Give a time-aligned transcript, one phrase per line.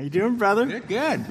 [0.00, 0.64] How you doing, brother?
[0.64, 1.26] Good, good.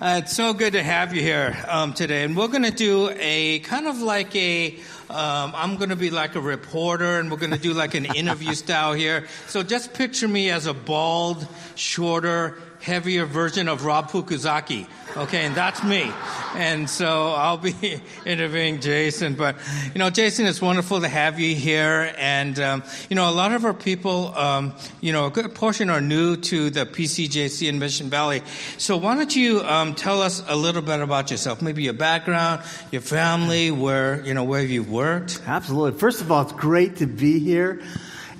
[0.00, 3.08] Uh, it's so good to have you here um, today, and we're going to do
[3.14, 4.74] a kind of like a.
[5.08, 8.04] Um, I'm going to be like a reporter, and we're going to do like an
[8.16, 9.28] interview style here.
[9.46, 11.46] So just picture me as a bald,
[11.76, 14.86] shorter, heavier version of Rob Fukuzaki.
[15.16, 16.08] Okay, and that's me.
[16.54, 17.74] And so I'll be
[18.24, 19.34] interviewing Jason.
[19.34, 19.56] But,
[19.92, 22.14] you know, Jason, it's wonderful to have you here.
[22.16, 25.90] And, um, you know, a lot of our people, um, you know, a good portion
[25.90, 28.42] are new to the PCJC in Mission Valley.
[28.78, 31.60] So why don't you um, tell us a little bit about yourself?
[31.62, 32.62] Maybe your background,
[32.92, 35.42] your family, where, you know, where you've worked?
[35.44, 35.98] Absolutely.
[35.98, 37.82] First of all, it's great to be here.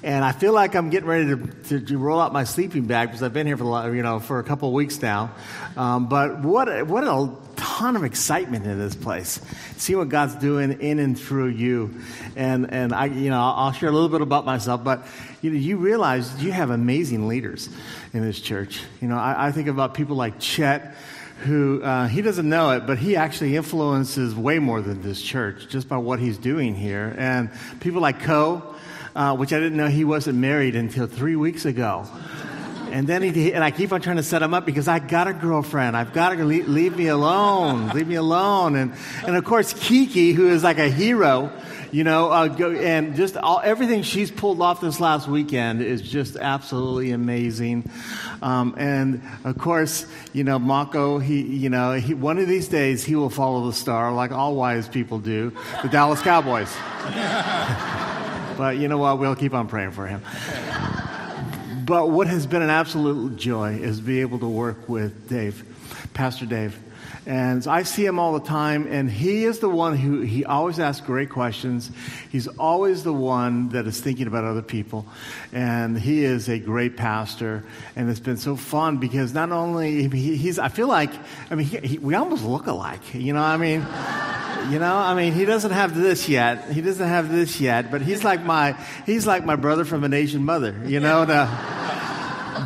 [0.07, 3.09] And I feel like I'm getting ready to, to, to, roll out my sleeping bag
[3.09, 5.33] because I've been here for you know for a couple of weeks now.
[5.77, 9.41] Um, but what what a ton of excitement in this place.
[9.79, 11.93] See what God's doing in and through you,
[12.37, 15.05] and and I you know I'll share a little bit about myself, but
[15.43, 17.69] you know, you realize you have amazing leaders
[18.13, 18.85] in this church.
[19.01, 20.95] You know I, I think about people like Chet
[21.41, 25.67] who uh, he doesn't know it, but he actually influences way more than this church
[25.69, 27.13] just by what he's doing here.
[27.19, 28.76] And people like Co,
[29.17, 32.07] uh, which I didn't know he wasn't married until three weeks ago.
[32.93, 35.27] And then he, and I keep on trying to set him up because I got
[35.27, 35.97] a girlfriend.
[35.97, 37.89] I've got to leave, leave me alone.
[37.89, 38.77] Leave me alone.
[38.77, 38.93] And,
[39.27, 41.51] and of course, Kiki, who is like a hero,
[41.91, 46.03] you know, uh, go, and just all, everything she's pulled off this last weekend is
[46.03, 47.91] just absolutely amazing.
[48.43, 53.03] Um, and of course, you know, Mako, he, you know, he, one of these days
[53.03, 56.73] he will follow the star like all wise people do, the Dallas Cowboys.
[58.57, 59.19] But you know what?
[59.19, 60.23] We'll keep on praying for him.
[61.85, 65.65] But what has been an absolute joy is be able to work with Dave,
[66.15, 66.79] Pastor Dave.
[67.27, 70.79] And I see him all the time, and he is the one who he always
[70.79, 71.91] asks great questions.
[72.31, 75.07] He's always the one that is thinking about other people,
[75.53, 77.65] and he is a great pastor.
[77.97, 81.11] And it's been so fun because not only he, he's, I feel like,
[81.51, 83.15] I mean, he, he, we almost look alike.
[83.15, 83.87] You know, I mean.
[84.71, 86.73] You know, I mean, he doesn't have this yet.
[86.73, 88.73] He doesn't have this yet, but he's like my
[89.05, 90.75] he's like my brother from an Asian mother.
[90.85, 91.49] You know, the,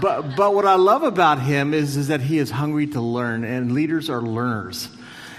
[0.00, 3.44] but but what I love about him is is that he is hungry to learn,
[3.44, 4.88] and leaders are learners.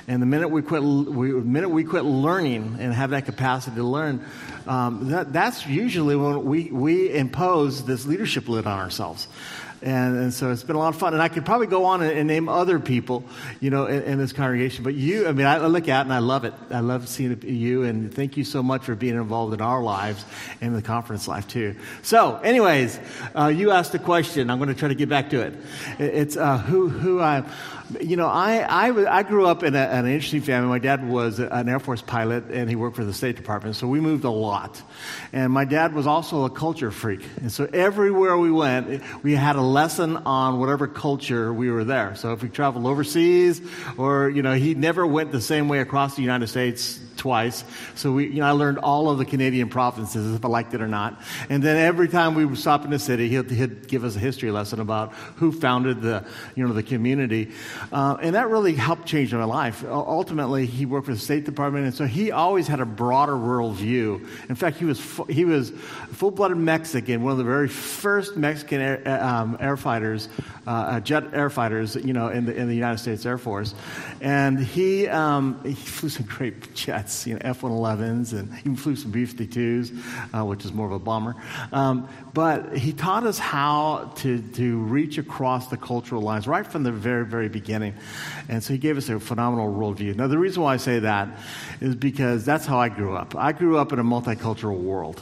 [0.08, 3.78] And the minute we quit, we, the minute we quit learning and have that capacity
[3.78, 4.26] to learn,
[4.68, 9.28] um, that, that's usually when we, we impose this leadership lid on ourselves.
[9.82, 11.14] And, and, so it's been a lot of fun.
[11.14, 13.24] And I could probably go on and, and name other people,
[13.60, 14.84] you know, in, in, this congregation.
[14.84, 16.54] But you, I mean, I look at and I love it.
[16.70, 17.84] I love seeing you.
[17.84, 20.24] And thank you so much for being involved in our lives
[20.62, 21.76] and the conference life, too.
[22.04, 23.00] So, anyways,
[23.36, 24.50] uh, you asked a question.
[24.52, 25.54] I'm going to try to get back to it.
[25.98, 27.44] It's uh, who, who I
[28.00, 30.70] you know, I, I, I grew up in a, an interesting family.
[30.70, 33.88] My dad was an Air Force pilot and he worked for the State Department, so
[33.88, 34.82] we moved a lot.
[35.34, 37.26] And my dad was also a culture freak.
[37.42, 42.16] And so everywhere we went, we had a lesson on whatever culture we were there.
[42.16, 43.62] So if we traveled overseas
[43.98, 47.64] or, you know, he never went the same way across the United States twice.
[47.94, 50.82] So we, you know, I learned all of the Canadian provinces, if I liked it
[50.82, 51.22] or not.
[51.50, 54.20] And then every time we would stop in the city, he'd, he'd give us a
[54.20, 57.52] history lesson about who founded the, you know, the community.
[57.92, 59.86] Uh, and that really helped change my life.
[59.88, 63.76] Ultimately, he worked for the State Department, and so he always had a broader world
[63.76, 64.28] view.
[64.50, 65.00] In fact, he was,
[65.30, 65.70] he was
[66.14, 70.28] full-blooded Mexican, one of the very first Mexican air, uh, um, air fighters,
[70.66, 73.76] uh, jet air fighters, you know, in the, in the United States Air Force.
[74.22, 78.96] And he, um, he flew some great jets jets, you know, F-111s, and even flew
[78.96, 81.36] some B-52s, uh, which is more of a bomber.
[81.72, 86.84] Um, but he taught us how to, to reach across the cultural lines right from
[86.84, 87.94] the very, very beginning.
[88.48, 90.16] And so he gave us a phenomenal worldview.
[90.16, 91.30] Now, the reason why I say that
[91.80, 93.36] is because that's how I grew up.
[93.36, 95.22] I grew up in a multicultural world.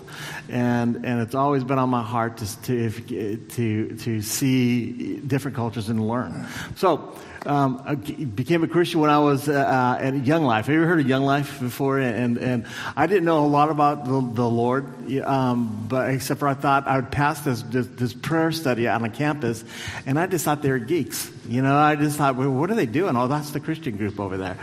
[0.49, 5.89] And, and it's always been on my heart to, to, to, to see different cultures
[5.89, 6.47] and learn.
[6.75, 10.65] So, um, I became a Christian when I was uh, uh, at Young Life.
[10.65, 11.99] Have you ever heard of Young Life before?
[11.99, 14.85] And, and I didn't know a lot about the, the Lord,
[15.23, 19.03] um, but except for I thought I would pass this, this, this, prayer study on
[19.05, 19.63] a campus,
[20.05, 21.31] and I just thought they were geeks.
[21.47, 23.15] You know, I just thought, well, what are they doing?
[23.15, 24.57] Oh, that's the Christian group over there.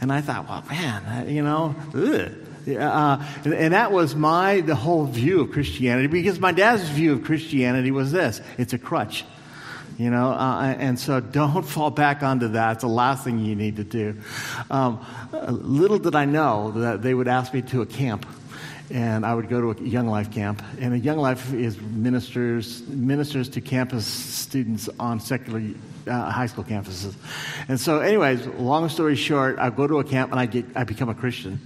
[0.00, 2.32] And I thought, well, man, you know, ugh.
[2.68, 7.14] Uh, and, and, that was my the whole view of Christianity because my dad's view
[7.14, 9.24] of Christianity was this: it's a crutch.
[10.00, 12.72] You know, uh, and so don't fall back onto that.
[12.72, 14.16] It's the last thing you need to do.
[14.70, 18.24] Um, little did I know that they would ask me to a camp
[18.90, 20.62] and I would go to a Young Life camp.
[20.80, 25.62] And a Young Life is ministers ministers to campus students on secular
[26.06, 27.14] uh, high school campuses.
[27.68, 30.84] And so, anyways, long story short, I go to a camp and I get I
[30.84, 31.60] become a Christian.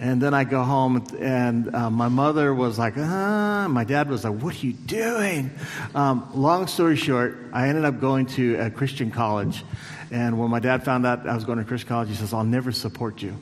[0.00, 3.68] And then I go home, and uh, my mother was like, ah.
[3.68, 5.50] My dad was like, what are you doing?
[5.94, 9.62] Um, long story short, I ended up going to a Christian college.
[10.10, 12.44] And when my dad found out I was going to Christian college, he says, I'll
[12.44, 13.36] never support you.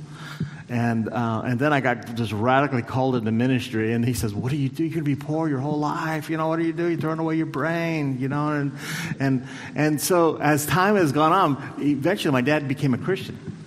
[0.68, 3.92] And, uh, and then I got just radically called into ministry.
[3.92, 4.82] And he says, What do you do?
[4.82, 6.28] You're going to be poor your whole life.
[6.28, 6.88] You know, what do you do?
[6.88, 8.48] You're throwing away your brain, you know?
[8.48, 8.72] And,
[9.18, 13.57] and, and so as time has gone on, eventually my dad became a Christian.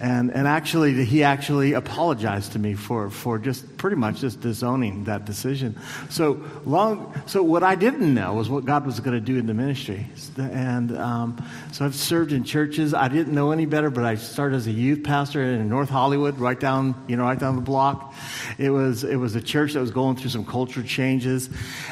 [0.00, 5.04] And, and actually, he actually apologized to me for, for just pretty much just disowning
[5.04, 5.76] that decision.
[6.08, 9.46] So, long, so what I didn't know was what God was going to do in
[9.46, 10.06] the ministry.
[10.36, 12.94] And um, so I've served in churches.
[12.94, 16.38] I didn't know any better, but I started as a youth pastor in North Hollywood,
[16.38, 18.14] right down, you know, right down the block.
[18.56, 21.50] It was, it was a church that was going through some culture changes.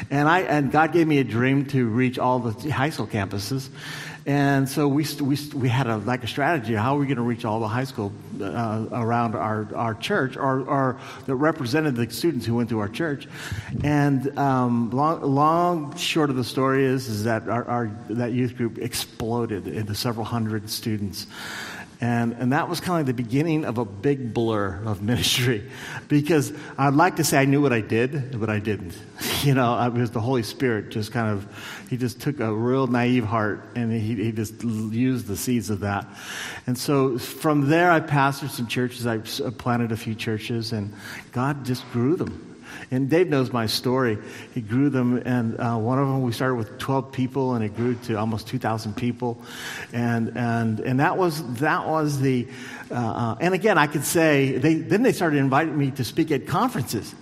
[0.09, 3.69] And, I, and God gave me a dream to reach all the high school campuses.
[4.27, 6.73] And so we, we, we had a, like a strategy.
[6.73, 10.35] How are we going to reach all the high school uh, around our, our church
[10.35, 13.25] or, or that represented the students who went to our church?
[13.85, 18.57] And um, long, long short of the story is, is that our, our, that youth
[18.57, 21.25] group exploded into several hundred students.
[21.99, 25.67] And, and that was kind of the beginning of a big blur of ministry
[26.07, 28.93] because I'd like to say I knew what I did, but I didn't.
[29.43, 32.87] You know, it was the Holy Spirit just kind of, he just took a real
[32.87, 36.07] naive heart and he, he just used the seeds of that.
[36.65, 39.05] And so from there, I pastored some churches.
[39.05, 40.91] I planted a few churches and
[41.31, 42.56] God just grew them.
[42.91, 44.17] And Dave knows my story.
[44.53, 47.75] He grew them, and uh, one of them we started with 12 people, and it
[47.75, 49.37] grew to almost 2,000 people,
[49.93, 52.47] and and and that was that was the.
[52.89, 56.31] Uh, uh, and again, I could say they then they started inviting me to speak
[56.31, 57.13] at conferences.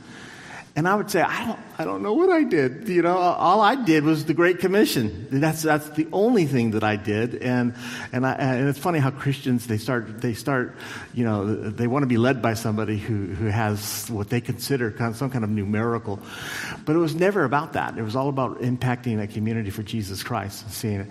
[0.77, 2.89] And I would say, I don't, I don't know what I did.
[2.89, 5.27] You know, all I did was the Great Commission.
[5.31, 7.35] That's, that's the only thing that I did.
[7.35, 7.75] And,
[8.11, 10.75] and, I, and it's funny how Christians, they start, they start,
[11.13, 14.91] you know, they want to be led by somebody who, who has what they consider
[14.91, 16.19] kind of some kind of numerical.
[16.83, 17.97] But it was never about that.
[17.97, 21.07] It was all about impacting a community for Jesus Christ, seeing it.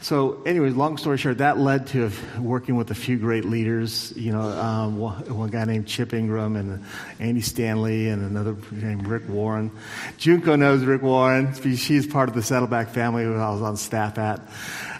[0.00, 4.12] So, anyway, long story short, that led to working with a few great leaders.
[4.16, 6.84] You know, um, one, one guy named Chip Ingram and
[7.20, 9.70] Andy Stanley and another named Rick Warren.
[10.18, 11.54] Junko knows Rick Warren.
[11.76, 14.40] She's part of the Saddleback family who I was on staff at.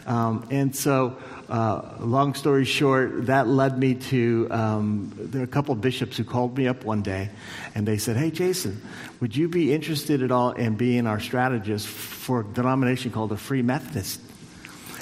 [0.07, 1.17] Um, and so,
[1.49, 6.17] uh, long story short, that led me to um, there are a couple of bishops
[6.17, 7.31] who called me up one day
[7.75, 8.81] and they said, Hey, Jason,
[9.21, 13.37] would you be interested at all in being our strategist for a denomination called the
[13.37, 14.21] Free Methodist?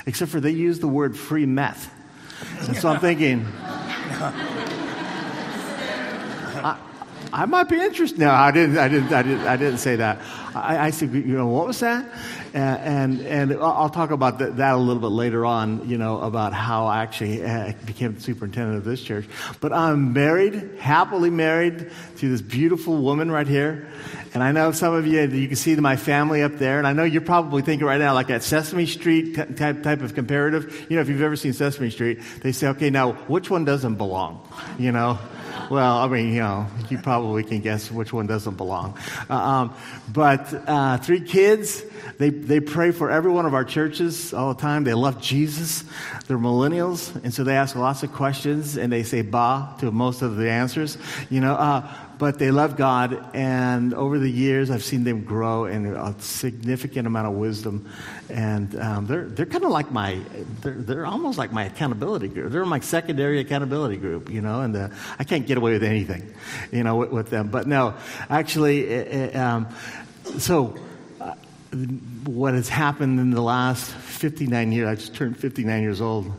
[0.06, 1.93] Except for they use the word free meth.
[2.66, 3.46] And so I'm thinking,
[7.32, 8.19] I might be interested.
[8.19, 8.76] No, I didn't.
[8.76, 9.12] I didn't.
[9.12, 9.46] I didn't.
[9.46, 10.20] I didn't say that.
[10.55, 12.06] I, I said, you know, what was that?
[12.52, 15.88] And and, and I'll talk about that, that, a little bit later on.
[15.88, 19.26] You know, about how I actually uh, became superintendent of this church.
[19.61, 23.88] But I'm married, happily married to this beautiful woman right here.
[24.35, 26.78] And I know some of you, you can see my family up there.
[26.78, 30.14] And I know you're probably thinking right now, like that Sesame Street type, type of
[30.14, 30.87] comparative.
[30.88, 33.96] You know, if you've ever seen Sesame Street, they say, okay, now which one doesn't
[33.96, 34.46] belong?
[34.78, 35.19] You know?
[35.73, 38.99] Well, I mean, you know, you probably can guess which one doesn't belong.
[39.31, 39.75] Uh, um,
[40.13, 41.83] but uh, three kids,
[42.19, 44.85] they, they pray for every one of our churches all the time.
[44.85, 45.85] They love Jesus.
[46.27, 50.21] They're millennials, and so they ask lots of questions, and they say ba to most
[50.21, 50.99] of the answers.
[51.31, 51.91] You know, uh,
[52.23, 57.09] but they love God, and over the years, I've seen them grow in a significant
[57.09, 57.91] amount of wisdom,
[58.31, 60.21] and um, they're they're kind of like my
[60.61, 62.52] they're they're almost like my accountability group.
[62.52, 66.33] They're my secondary accountability group, you know, and uh, I can't get away with anything,
[66.71, 67.49] you know, with, with them.
[67.49, 67.95] But no,
[68.31, 69.67] actually, it, it, um,
[70.38, 70.76] so.
[71.21, 71.35] Uh,
[72.25, 76.31] what has happened in the last 59 years, I just turned 59 years old.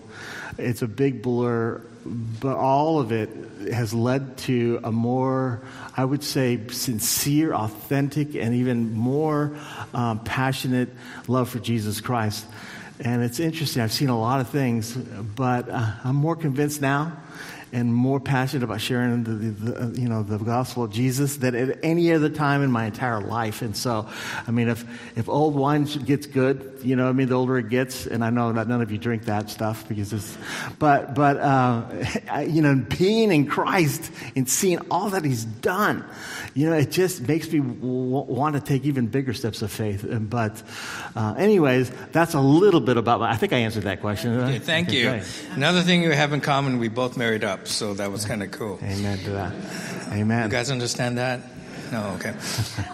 [0.58, 3.30] It's a big blur but all of it
[3.72, 5.62] has led to a more,
[5.96, 9.58] I would say, sincere, authentic, and even more
[9.94, 10.90] um, passionate
[11.28, 12.46] love for Jesus Christ.
[13.00, 13.82] And it's interesting.
[13.82, 17.18] I've seen a lot of things, but uh, I'm more convinced now
[17.74, 21.56] and more passionate about sharing the, the, the, you know the gospel of Jesus than
[21.56, 23.64] at any other time in my entire life.
[23.64, 24.08] And so,
[24.48, 24.86] I mean, if
[25.18, 28.30] if old wine gets good, you know, I mean, the older it gets, and I
[28.30, 30.38] know that none of you drink that stuff because it's,
[30.78, 36.06] but but uh, you know, being in Christ and seeing all that He's done,
[36.54, 40.06] you know, it just makes me w- want to take even bigger steps of faith.
[40.08, 40.62] But,
[41.16, 43.20] uh, anyways, that's a little bit about.
[43.20, 44.40] My, I think I answered that question.
[44.40, 45.10] Okay, thank okay, you.
[45.10, 45.46] Great.
[45.56, 48.52] Another thing we have in common: we both married up so that was kind of
[48.52, 48.80] cool.
[48.84, 49.54] Amen to that.
[50.12, 50.44] Amen.
[50.44, 51.42] You guys understand that?
[51.92, 52.34] No, okay.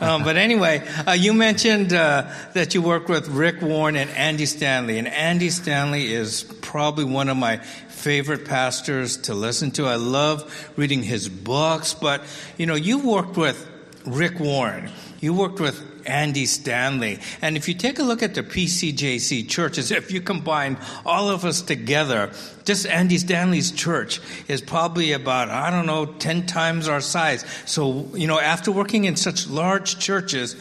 [0.01, 4.45] Um, but anyway, uh, you mentioned uh, that you work with Rick Warren and Andy
[4.45, 9.85] Stanley, and Andy Stanley is probably one of my favorite pastors to listen to.
[9.85, 12.23] I love reading his books, but
[12.57, 13.69] you know, you worked with
[14.05, 14.89] Rick Warren.
[15.21, 17.19] You worked with Andy Stanley.
[17.41, 21.45] And if you take a look at the PCJC churches, if you combine all of
[21.45, 22.31] us together,
[22.65, 27.45] just Andy Stanley's church is probably about, I don't know, 10 times our size.
[27.65, 30.55] So, you know, after working in such large churches,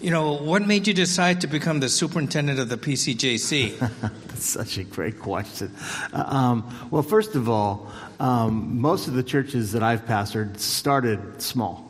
[0.00, 3.78] you know, what made you decide to become the superintendent of the PCJC?
[4.00, 5.72] That's such a great question.
[6.12, 7.90] Uh, um, well, first of all,
[8.20, 11.85] um, most of the churches that I've pastored started small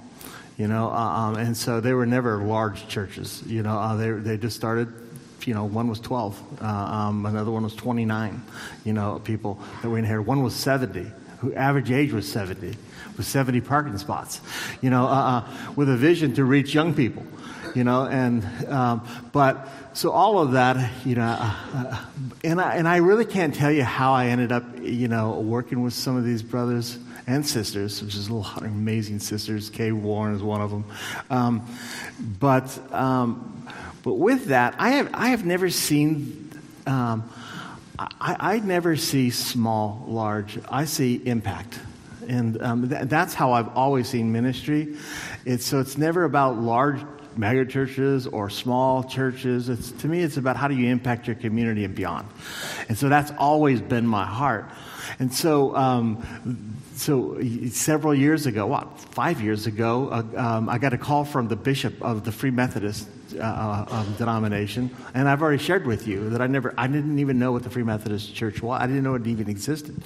[0.57, 3.43] you know, uh, um, and so they were never large churches.
[3.47, 4.93] You know, uh, they they just started.
[5.45, 8.43] You know, one was 12, uh, um, another one was 29.
[8.85, 10.21] You know, people that were in here.
[10.21, 11.07] One was 70,
[11.39, 12.77] who average age was 70,
[13.17, 14.41] with 70 parking spots.
[14.81, 17.25] You know, uh, uh, with a vision to reach young people.
[17.77, 22.05] You know, and um, but so all of that, you know, uh,
[22.43, 25.83] and I and I really can't tell you how I ended up, you know, working
[25.83, 29.69] with some of these brothers and sisters, which is a lot of amazing sisters.
[29.69, 30.85] Kay Warren is one of them.
[31.29, 31.67] Um,
[32.41, 33.69] but, um,
[34.03, 36.51] but with that, I have, I have never seen,
[36.87, 37.29] um,
[37.99, 40.59] I, I never see small, large.
[40.71, 41.79] I see impact.
[42.29, 44.97] And um, th- that's how I've always seen ministry.
[45.45, 47.01] It's, so it's never about large
[47.39, 49.69] mega churches or small churches.
[49.69, 52.29] It's, to me, it's about how do you impact your community and beyond.
[52.89, 54.71] And so that's always been my heart.
[55.19, 57.39] And so um, so
[57.69, 61.57] several years ago, what, five years ago, uh, um, I got a call from the
[61.57, 66.41] bishop of the Free Methodist uh, um, denomination, and I've already shared with you that
[66.41, 68.81] I never, I didn't even know what the Free Methodist Church was.
[68.81, 70.03] I didn't know it even existed,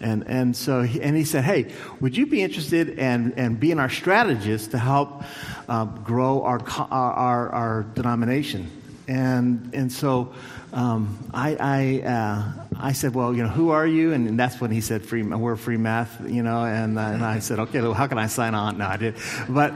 [0.00, 3.78] and and so he, and he said, hey, would you be interested in and being
[3.78, 5.22] our strategist to help
[5.68, 6.60] uh, grow our,
[6.90, 8.70] our our denomination?
[9.08, 10.34] And and so
[10.76, 14.12] um, I, I, uh, I said, well, you know, who are you?
[14.12, 17.38] And, and, that's when he said, free, we're free math, you know, and, and I
[17.38, 18.76] said, okay, well, how can I sign on?
[18.76, 19.14] No, I did.
[19.48, 19.72] But,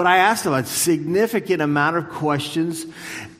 [0.00, 2.86] but I asked him a significant amount of questions,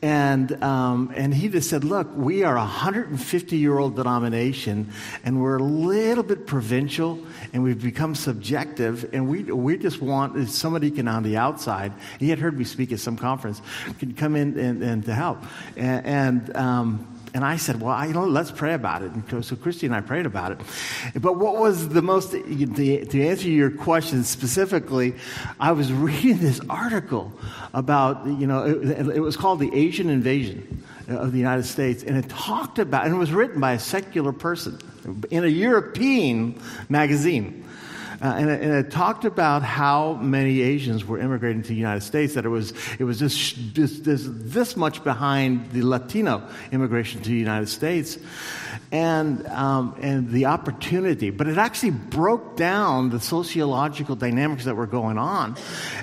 [0.03, 4.91] and, um, and he just said, Look, we are a 150 year old denomination,
[5.23, 7.17] and we're a little bit provincial,
[7.51, 12.29] and we've become subjective, and we, we just want somebody can, on the outside, he
[12.29, 13.59] had heard me speak at some conference,
[13.97, 15.39] can come in and, and to help.
[15.75, 19.11] And, and um, and I said, well, you know, let's pray about it.
[19.11, 20.59] And so Christy and I prayed about it.
[21.15, 25.15] But what was the most, to answer your question specifically,
[25.59, 27.31] I was reading this article
[27.73, 32.03] about, you know, it, it was called The Asian Invasion of the United States.
[32.03, 34.79] And it talked about, and it was written by a secular person
[35.29, 36.59] in a European
[36.89, 37.65] magazine.
[38.21, 42.01] Uh, and, it, and, it, talked about how many Asians were immigrating to the United
[42.01, 47.29] States, that it was, it was just, this, this much behind the Latino immigration to
[47.29, 48.19] the United States
[48.91, 51.29] and, um, and the opportunity.
[51.29, 55.55] But it actually broke down the sociological dynamics that were going on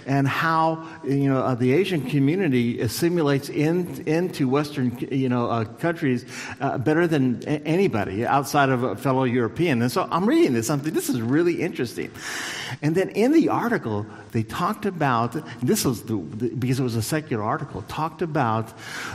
[0.06, 5.64] and how you know, uh, the Asian community assimilates in, into Western you know, uh,
[5.64, 6.24] countries
[6.60, 9.82] uh, better than anybody outside of a fellow European.
[9.82, 12.07] And so I'm reading this, I'm thinking, this is really interesting.
[12.82, 17.02] And then in the article, they talked about this was the, because it was a
[17.02, 18.72] secular article talked about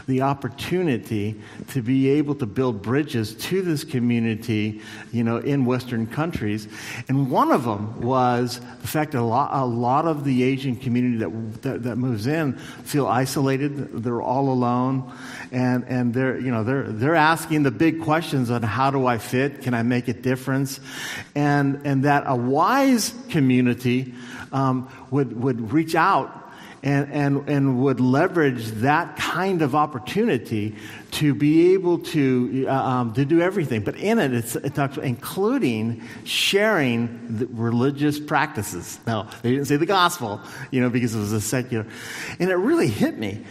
[0.07, 4.81] the opportunity to be able to build bridges to this community
[5.11, 6.67] you know in western countries.
[7.07, 10.75] And one of them was the fact that a lot, a lot of the asian
[10.75, 15.11] community that, that, that moves in feel isolated they're all alone
[15.53, 19.17] and, and they're you know they're, they're asking the big questions on how do i
[19.17, 20.79] fit can i make a difference
[21.35, 24.13] and and that a wise community
[24.53, 26.39] um, would, would reach out
[26.83, 30.75] and, and, and would leverage that kind of opportunity
[31.11, 33.81] to be able to, uh, um, to do everything.
[33.81, 38.99] But in it, it's, it talks about including sharing religious practices.
[39.07, 40.41] Now, they didn't say the gospel,
[40.71, 41.87] you know, because it was a secular.
[42.39, 43.45] And it really hit me.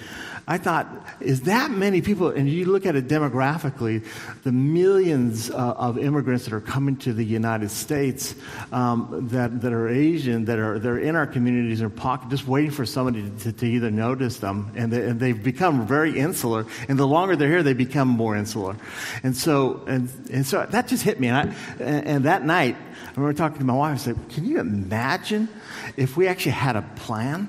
[0.52, 0.86] I thought,
[1.18, 2.28] is that many people?
[2.28, 4.04] And you look at it demographically,
[4.42, 8.34] the millions uh, of immigrants that are coming to the United States
[8.70, 12.70] um, that, that are Asian, that are they're in our communities or pocket, just waiting
[12.70, 14.70] for somebody to, to either notice them.
[14.76, 16.66] And, they, and they've become very insular.
[16.86, 18.76] And the longer they're here, they become more insular.
[19.22, 21.28] And so, and, and so that just hit me.
[21.28, 23.94] And, I, and that night, I remember talking to my wife.
[23.94, 25.48] I said, "Can you imagine
[25.96, 27.48] if we actually had a plan?"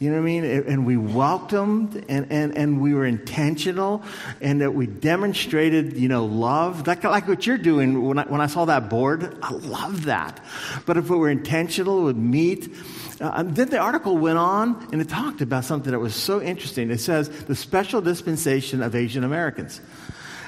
[0.00, 0.44] You know what I mean?
[0.44, 4.02] And we welcomed and, and, and we were intentional
[4.40, 6.86] and that we demonstrated, you know, love.
[6.86, 10.42] Like, like what you're doing when I, when I saw that board, I love that.
[10.86, 12.74] But if we were intentional, would meet.
[13.20, 16.90] Uh, then the article went on and it talked about something that was so interesting.
[16.90, 19.82] It says the special dispensation of Asian Americans.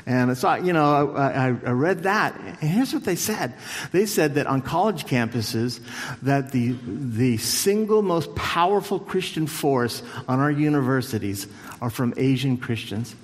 [0.07, 3.55] And so, you know, I, I, read that, and here's what they said.
[3.93, 5.81] They said that on college campuses,
[6.23, 11.47] that the, the single most powerful Christian force on our universities
[11.81, 13.15] are from Asian Christians.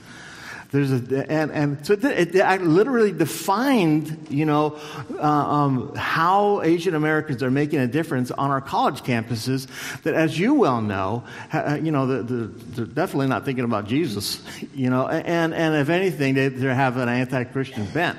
[0.70, 4.78] There's a, and, and so it, it literally defined, you know,
[5.14, 9.66] uh, um, how Asian Americans are making a difference on our college campuses.
[10.02, 13.86] That, as you well know, ha, you know, the, the, they're definitely not thinking about
[13.86, 14.42] Jesus,
[14.74, 18.18] you know, and, and if anything, they, they have an anti-Christian bent.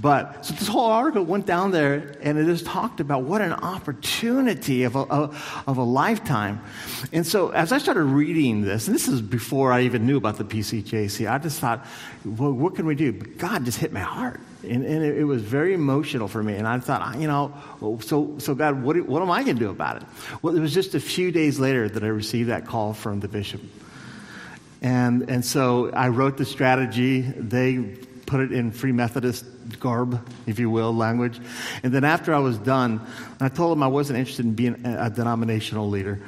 [0.00, 3.52] But so this whole article went down there, and it just talked about what an
[3.52, 6.60] opportunity of a, of a lifetime.
[7.12, 10.38] And so as I started reading this, and this is before I even knew about
[10.38, 11.79] the PCJC, I just thought,
[12.24, 13.12] well, what can we do?
[13.12, 14.40] But God just hit my heart.
[14.62, 16.54] And, and it, it, was very emotional for me.
[16.54, 17.54] And I thought, you know,
[18.00, 20.02] so, so God, what, what am I going to do about it?
[20.42, 23.28] Well, it was just a few days later that I received that call from the
[23.28, 23.62] bishop.
[24.82, 27.20] And, and so I wrote the strategy.
[27.20, 27.96] They
[28.26, 29.44] put it in Free Methodist
[29.80, 31.40] garb, if you will, language.
[31.82, 33.00] And then after I was done,
[33.40, 36.20] I told them I wasn't interested in being a denominational leader.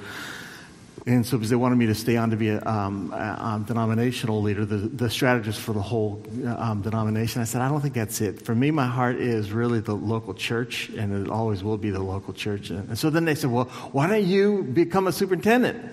[1.04, 3.64] And so, because they wanted me to stay on to be a, um, a um,
[3.64, 7.94] denominational leader, the, the, strategist for the whole um, denomination, I said, I don't think
[7.94, 8.42] that's it.
[8.42, 11.98] For me, my heart is really the local church, and it always will be the
[11.98, 12.70] local church.
[12.70, 15.90] And so then they said, Well, why don't you become a superintendent?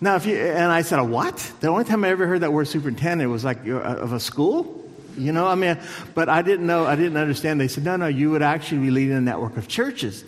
[0.00, 1.38] Now, if you, and I said, a what?
[1.60, 4.84] The only time I ever heard that word superintendent was like uh, of a school.
[5.16, 5.78] You know, I mean,
[6.14, 7.60] but I didn't know, I didn't understand.
[7.60, 10.24] They said, no, no, you would actually be leading a network of churches.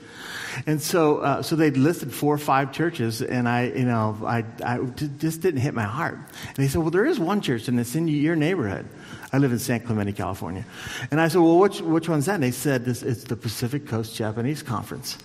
[0.66, 4.44] And so, uh, so they listed four or five churches, and I, you know, I,
[4.64, 4.78] I
[5.18, 6.18] just didn't hit my heart.
[6.46, 8.86] And they said, well, there is one church, and it's in your neighborhood.
[9.32, 10.64] I live in San Clemente, California.
[11.10, 12.34] And I said, well, which, which one's that?
[12.34, 15.18] And they said, this, it's the Pacific Coast Japanese Conference.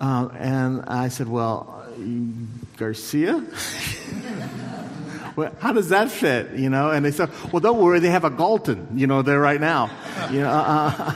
[0.00, 1.84] Uh, and I said, well,
[2.76, 3.44] Garcia?
[5.36, 6.52] well, how does that fit?
[6.52, 9.40] You know, and they said, well, don't worry, they have a Galton, you know, there
[9.40, 9.90] right now.
[10.30, 11.14] You know, uh,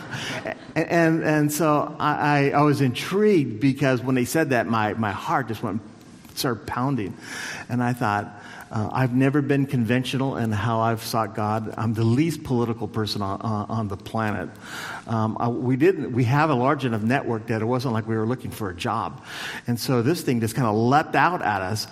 [0.77, 5.49] and, and so I, I was intrigued because when they said that, my, my heart
[5.49, 5.81] just went,
[6.39, 7.17] started pounding.
[7.69, 8.43] And I thought,
[8.75, 11.73] uh, I've never been conventional in how I've sought God.
[11.77, 14.49] I'm the least political person on, on, on the planet.
[15.07, 16.13] Um, I, we didn't.
[16.13, 18.75] We have a large enough network that it wasn't like we were looking for a
[18.75, 19.23] job,
[19.69, 21.87] and so this thing just kind of leapt out at us.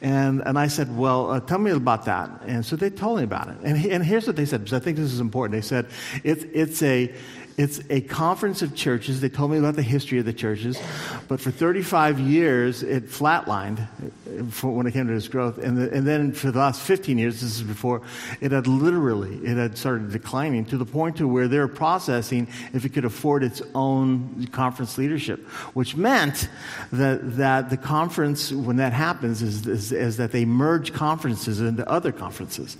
[0.00, 3.24] And and I said, "Well, uh, tell me about that." And so they told me
[3.24, 3.56] about it.
[3.64, 5.60] And and here's what they said because I think this is important.
[5.60, 5.86] They said
[6.22, 7.12] it's it's a
[7.58, 9.20] it's a conference of churches.
[9.20, 10.80] They told me about the history of the churches,
[11.26, 13.80] but for 35 years it flatlined
[14.28, 17.18] uh, when it came to its growth, and, the, and then for the last 15
[17.18, 18.02] years, this is before,
[18.40, 22.46] it had literally it had started declining to the point to where they were processing
[22.72, 25.40] if it could afford its own conference leadership,
[25.74, 26.48] which meant
[26.92, 31.88] that that the conference when that happens is, is, is that they merge conferences into
[31.90, 32.76] other conferences.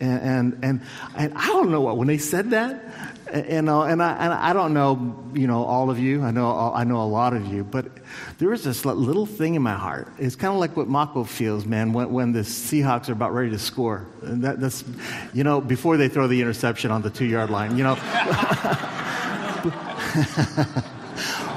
[0.00, 0.82] And, and,
[1.16, 2.82] and, I don't know what, when they said that,
[3.34, 6.22] and, uh, and, I, and I don't know, you know, all of you.
[6.22, 7.86] I know, I know a lot of you, but
[8.38, 10.06] there is this little thing in my heart.
[10.18, 13.50] It's kind of like what Mako feels, man, when, when the Seahawks are about ready
[13.50, 14.06] to score.
[14.22, 14.84] That, that's,
[15.32, 17.94] you know, before they throw the interception on the two yard line, you know.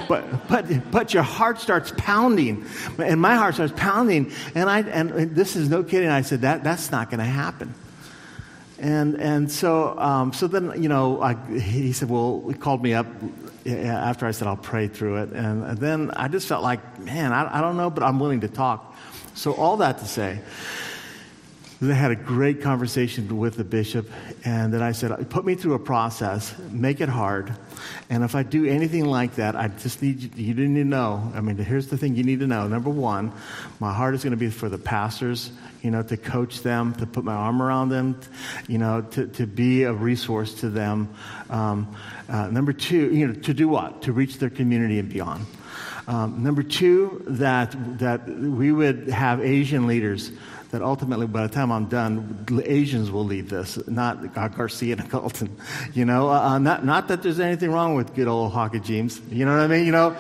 [0.08, 2.66] but, but, but your heart starts pounding.
[2.98, 4.32] And my heart starts pounding.
[4.56, 6.10] And, I, and this is no kidding.
[6.10, 7.76] I said, that, that's not going to happen.
[8.80, 12.94] And, and so, um, so then, you know, I, he said, well, he called me
[12.94, 13.08] up
[13.66, 15.32] after I said, I'll pray through it.
[15.32, 18.48] And, then I just felt like, man, I, I don't know, but I'm willing to
[18.48, 18.96] talk.
[19.34, 20.40] So, all that to say,
[21.80, 24.10] I had a great conversation with the bishop,
[24.44, 27.56] and then I said, Put me through a process, make it hard.
[28.10, 31.32] And if I do anything like that, I just need you, you need to know.
[31.36, 32.68] I mean, here's the thing you need to know.
[32.68, 33.32] Number one,
[33.80, 35.52] my heart is going to be for the pastors,
[35.84, 38.20] you know, to coach them, to put my arm around them,
[38.68, 41.14] you know, to, to be a resource to them.
[41.52, 41.96] Um,
[42.28, 44.02] uh, number two, you know, to do what?
[44.04, 45.46] To reach their community and beyond.
[46.08, 50.32] Um, number two, that, that we would have Asian leaders
[50.78, 55.58] that ultimately, by the time I'm done, Asians will lead this, not Garcia and Galton.
[55.96, 59.20] You know, uh, uh, not, not that there's anything wrong with good old Haka James.
[59.32, 59.88] You know what I mean?
[59.88, 60.16] You know,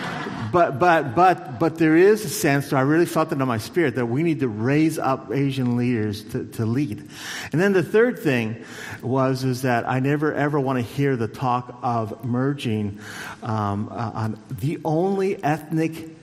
[0.52, 3.94] but, but, but, but there is a sense, I really felt it in my spirit,
[3.94, 7.08] that we need to raise up Asian leaders to, to lead.
[7.52, 8.62] And then the third thing
[9.00, 13.00] was, is that I never ever want to hear the talk of merging
[13.42, 16.21] um, uh, on the only ethnic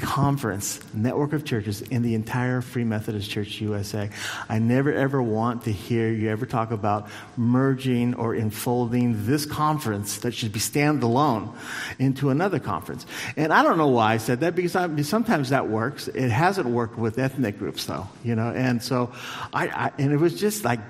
[0.00, 4.10] conference, network of churches in the entire Free Methodist Church USA.
[4.48, 10.18] I never ever want to hear you ever talk about merging or enfolding this conference
[10.18, 11.54] that should be standalone
[11.98, 13.06] into another conference.
[13.36, 16.08] And I don't know why I said that because I, sometimes that works.
[16.08, 18.50] It hasn't worked with ethnic groups though, you know.
[18.50, 19.12] And so
[19.52, 20.80] I, I and it was just like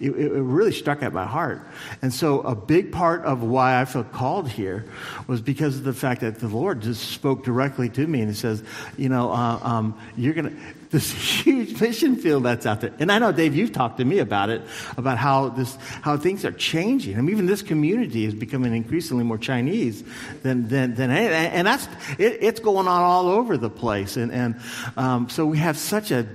[0.00, 1.62] it, it really struck at my heart.
[2.02, 4.84] And so a big part of why I felt called here
[5.26, 8.34] was because of the fact that the Lord just spoke directly to me and he
[8.44, 8.62] says,
[8.98, 10.56] you know, uh, um, you're going to,
[10.90, 11.10] this
[11.42, 12.92] huge mission field that's out there.
[12.98, 14.62] And I know, Dave, you've talked to me about it,
[14.98, 17.16] about how this, how things are changing.
[17.16, 20.04] I mean, even this community is becoming increasingly more Chinese
[20.42, 21.86] than, than, than and that's,
[22.18, 24.16] it, it's going on all over the place.
[24.16, 24.60] And, and
[24.96, 26.26] um, so we have such a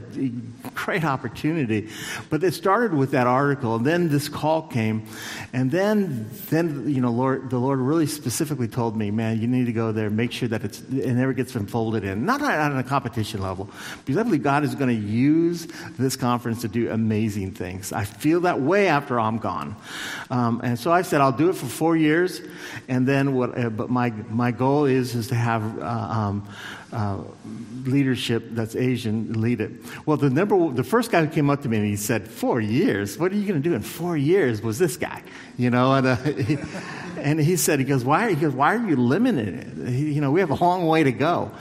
[0.75, 1.89] great opportunity.
[2.29, 5.05] But it started with that article, and then this call came,
[5.53, 9.65] and then, then you know, Lord, the Lord really specifically told me, man, you need
[9.65, 12.25] to go there, make sure that it's, it never gets unfolded in.
[12.25, 13.69] Not on a competition level,
[14.05, 17.91] because I believe God is going to use this conference to do amazing things.
[17.93, 19.75] I feel that way after I'm gone.
[20.29, 22.41] Um, and so I said, I'll do it for four years,
[22.87, 26.47] and then what, uh, but my, my goal is, is to have, uh, um,
[26.91, 27.21] uh,
[27.85, 29.71] leadership that's Asian lead it.
[30.05, 32.59] Well, the number, the first guy who came up to me and he said, four
[32.59, 33.17] years?
[33.17, 34.61] What are you going to do in four years?
[34.61, 35.21] Was this guy,
[35.57, 35.93] you know?
[35.93, 36.57] And, uh, he,
[37.17, 38.29] and he said, he goes, why?
[38.29, 39.89] He goes, why are you limiting it?
[39.89, 41.51] He, you know, we have a long way to go.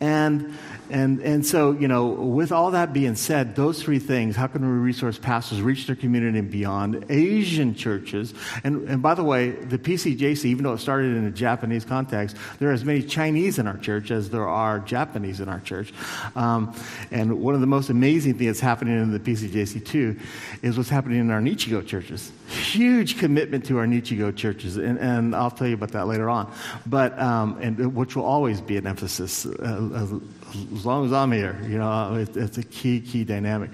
[0.00, 0.56] And
[0.90, 4.62] and, and so, you know, with all that being said, those three things, how can
[4.62, 7.06] we resource pastors reach their community and beyond?
[7.08, 11.30] Asian churches, and, and by the way, the PCJC, even though it started in a
[11.30, 15.48] Japanese context, there are as many Chinese in our church as there are Japanese in
[15.48, 15.92] our church.
[16.34, 16.74] Um,
[17.10, 20.18] and one of the most amazing things that's happening in the PCJC too
[20.62, 22.32] is what's happening in our Nichigo churches.
[22.48, 26.52] Huge commitment to our Nichigo churches, and, and I'll tell you about that later on.
[26.86, 29.46] But, um, and which will always be an emphasis.
[29.46, 30.18] Uh,
[30.50, 31.58] as long as I'm here.
[31.68, 33.70] You know, it, it's a key, key dynamic.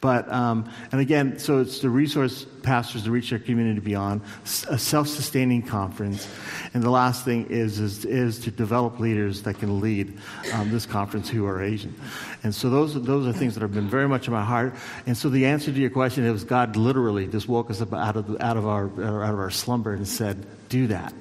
[0.00, 4.20] But, um, and again, so it's the resource pastors to reach their community beyond,
[4.68, 6.28] a self sustaining conference.
[6.74, 10.18] And the last thing is, is, is to develop leaders that can lead
[10.52, 11.98] um, this conference who are Asian.
[12.42, 14.74] And so those, those are things that have been very much in my heart.
[15.06, 18.16] And so the answer to your question is God literally just woke us up out
[18.16, 21.14] of, out of, our, out of our slumber and said, do that.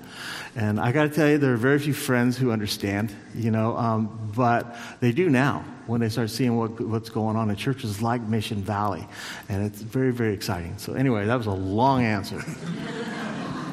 [0.55, 3.75] And I got to tell you, there are very few friends who understand, you know,
[3.77, 8.01] um, but they do now when they start seeing what, what's going on in churches
[8.01, 9.05] like Mission Valley.
[9.49, 10.77] And it's very, very exciting.
[10.77, 12.41] So, anyway, that was a long answer.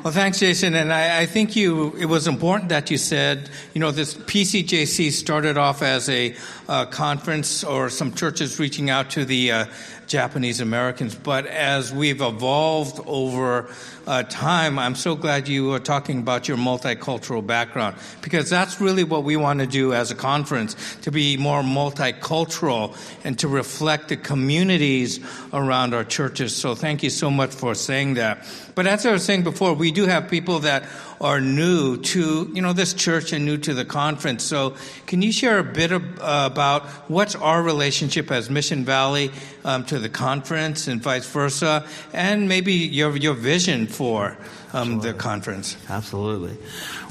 [0.03, 0.75] Well, thanks, Jason.
[0.75, 5.13] And I, I, think you, it was important that you said, you know, this PCJC
[5.13, 6.35] started off as a
[6.69, 9.67] uh, conference or some churches reaching out to the uh,
[10.09, 11.15] Japanese Americans.
[11.15, 13.73] But as we've evolved over
[14.07, 19.05] uh, time, I'm so glad you are talking about your multicultural background because that's really
[19.05, 24.09] what we want to do as a conference to be more multicultural and to reflect
[24.09, 25.21] the communities
[25.53, 26.55] around our churches.
[26.55, 28.47] So thank you so much for saying that.
[28.75, 30.85] But as I was saying before, we do have people that
[31.21, 34.43] are new to you know this church and new to the conference.
[34.43, 34.75] So
[35.07, 39.31] can you share a bit of, uh, about what's our relationship as Mission Valley
[39.65, 44.37] um, to the conference and vice versa, and maybe your your vision for
[44.73, 45.77] um, the conference?
[45.89, 46.57] Absolutely.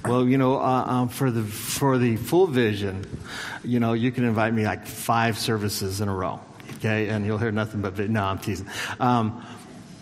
[0.06, 3.06] Well, you know, uh, um, for the for the full vision,
[3.63, 6.39] you know, you can invite me like five services in a row,
[6.78, 8.67] okay, and you'll hear nothing but no, I'm teasing.
[9.00, 9.46] Um,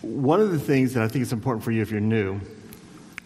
[0.01, 2.39] one of the things that I think is important for you if you're new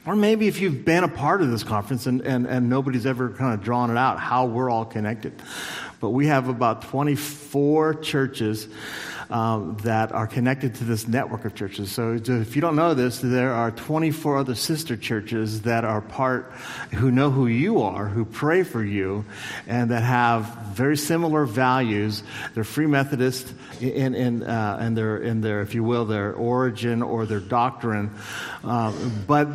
[0.05, 3.29] or maybe if you've been a part of this conference and, and, and nobody's ever
[3.29, 5.33] kind of drawn it out, how we're all connected.
[6.01, 8.67] But we have about 24 churches
[9.29, 11.91] um, that are connected to this network of churches.
[11.91, 16.51] So if you don't know this, there are 24 other sister churches that are part,
[16.93, 19.25] who know who you are, who pray for you,
[19.67, 22.23] and that have very similar values.
[22.53, 27.01] They're Free Methodist in, in, uh, in, their, in their, if you will, their origin
[27.01, 28.11] or their doctrine.
[28.63, 28.93] Uh,
[29.27, 29.47] but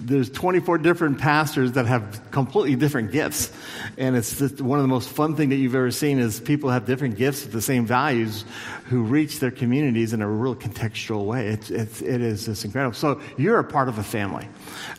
[0.00, 3.50] there's 24 different pastors that have completely different gifts.
[3.96, 6.86] And it's one of the most fun things that you've ever seen is people have
[6.86, 8.44] different gifts with the same values
[8.88, 11.48] who reach their communities in a real contextual way.
[11.48, 12.94] It's, it's, it is just incredible.
[12.94, 14.48] So you're a part of a family,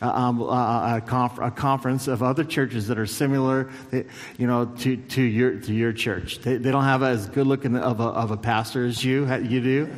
[0.00, 4.66] uh, um, uh, a, conf- a, conference of other churches that are similar, you know,
[4.66, 6.38] to, to, your, to your church.
[6.38, 9.60] They, they don't have as good looking of a, of a pastor as you, you
[9.60, 9.88] do.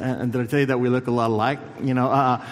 [0.00, 1.58] And did I tell you that we look a lot alike?
[1.82, 2.44] You know, uh,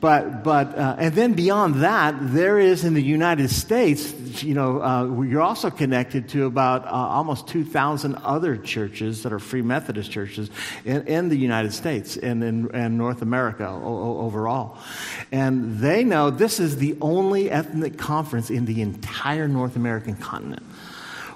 [0.00, 4.82] but, but uh, and then beyond that, there is in the United States, you know,
[4.82, 10.10] uh, you're also connected to about uh, almost 2,000 other churches that are Free Methodist
[10.10, 10.50] churches
[10.84, 14.78] in, in the United States and in and North America o- overall.
[15.32, 20.62] And they know this is the only ethnic conference in the entire North American continent.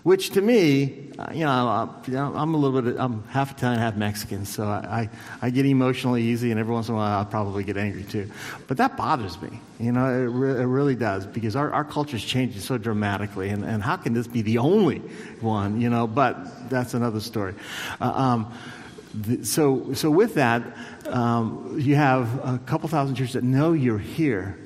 [0.02, 1.92] Which to me, uh, you know,
[2.34, 5.08] I'm a little bit, I'm half Italian, half Mexican, so I,
[5.40, 8.30] I get emotionally easy, and every once in a while I'll probably get angry too.
[8.66, 12.16] But that bothers me, you know, it, re- it really does, because our, our culture
[12.16, 14.98] is changing so dramatically, and, and how can this be the only
[15.40, 16.06] one, you know?
[16.06, 17.54] But that's another story.
[18.00, 18.52] Uh, um,
[19.42, 20.62] so, so with that,
[21.06, 24.58] um, you have a couple thousand churches that know you're here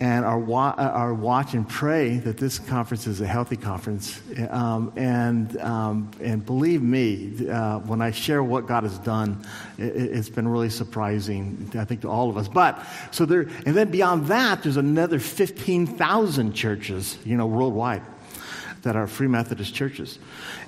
[0.00, 4.20] and our, wa- our watch and pray that this conference is a healthy conference.
[4.50, 9.44] Um, and, um, and believe me, uh, when I share what God has done,
[9.78, 12.48] it, has been really surprising, I think, to all of us.
[12.48, 18.02] But, so there, and then beyond that, there's another 15,000 churches, you know, worldwide
[18.84, 20.18] that are Free Methodist churches.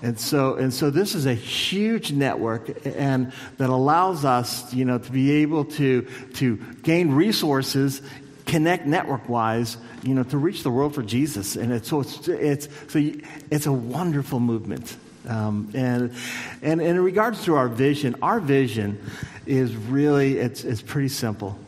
[0.03, 4.99] And so, and so this is a huge network and that allows us, you know,
[4.99, 8.01] to be able to, to gain resources
[8.47, 11.57] connect network wise, you know, to reach the world for Jesus.
[11.57, 13.13] And it's, so it's, it's, so
[13.51, 14.97] it's a wonderful movement.
[15.29, 16.15] Um, and,
[16.63, 19.01] and, and in regards to our vision, our vision
[19.45, 21.59] is really, it's, it's pretty simple.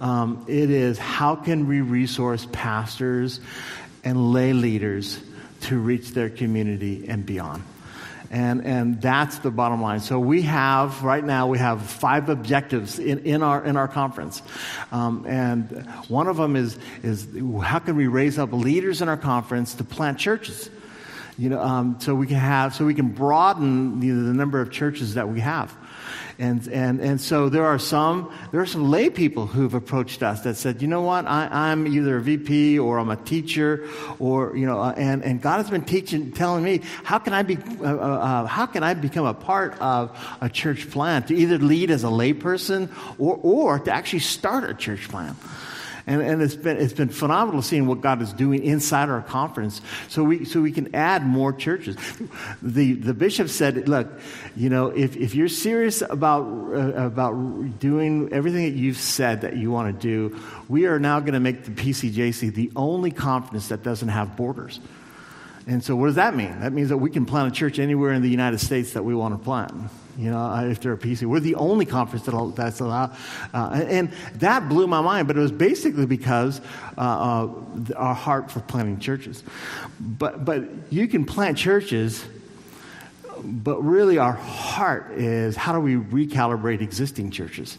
[0.00, 3.40] Um, it is how can we resource pastors
[4.02, 5.20] and lay leaders
[5.62, 7.62] to reach their community and beyond?
[8.30, 10.00] And, and that's the bottom line.
[10.00, 14.42] So we have, right now, we have five objectives in, in, our, in our conference.
[14.90, 17.28] Um, and one of them is, is
[17.62, 20.70] how can we raise up leaders in our conference to plant churches?
[21.36, 24.70] You know, um, so we can have, so we can broaden the, the number of
[24.70, 25.74] churches that we have.
[26.38, 30.40] And, and, and so there are some, there are some lay people who've approached us
[30.42, 34.56] that said, you know what, I, am either a VP or I'm a teacher or,
[34.56, 37.56] you know, uh, and, and God has been teaching, telling me, how can I be,
[37.56, 41.58] uh, uh, uh, how can I become a part of a church plant to either
[41.58, 45.36] lead as a layperson or, or to actually start a church plant?
[46.06, 49.80] And, and it's, been, it's been phenomenal seeing what God is doing inside our conference
[50.08, 51.96] so we, so we can add more churches.
[52.62, 54.08] The, the bishop said, look,
[54.56, 59.56] you know, if, if you're serious about, uh, about doing everything that you've said that
[59.56, 60.38] you want to do,
[60.68, 64.80] we are now going to make the PCJC the only conference that doesn't have borders.
[65.66, 66.60] And so, what does that mean?
[66.60, 69.14] That means that we can plant a church anywhere in the United States that we
[69.14, 69.72] want to plant
[70.16, 71.24] you know, uh, if they're a PC.
[71.26, 73.16] We're the only conference that, that's allowed.
[73.52, 76.60] Uh, and that blew my mind, but it was basically because
[76.96, 79.42] uh, uh, our heart for planting churches.
[80.00, 82.24] But, but you can plant churches,
[83.42, 87.78] but really our heart is how do we recalibrate existing churches?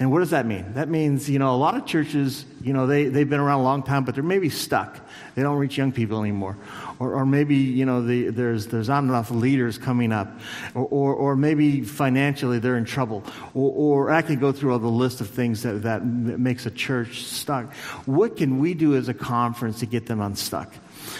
[0.00, 0.74] And what does that mean?
[0.74, 3.62] That means, you know, a lot of churches, you know, they, they've been around a
[3.62, 4.98] long time, but they're maybe stuck.
[5.36, 6.56] They don't reach young people anymore.
[6.98, 10.28] Or, or maybe, you know, the, there's, there's not enough leaders coming up.
[10.74, 13.24] Or, or, or, maybe financially they're in trouble.
[13.54, 16.70] Or, or I can go through all the list of things that, that makes a
[16.70, 17.74] church stuck.
[18.06, 20.72] What can we do as a conference to get them unstuck?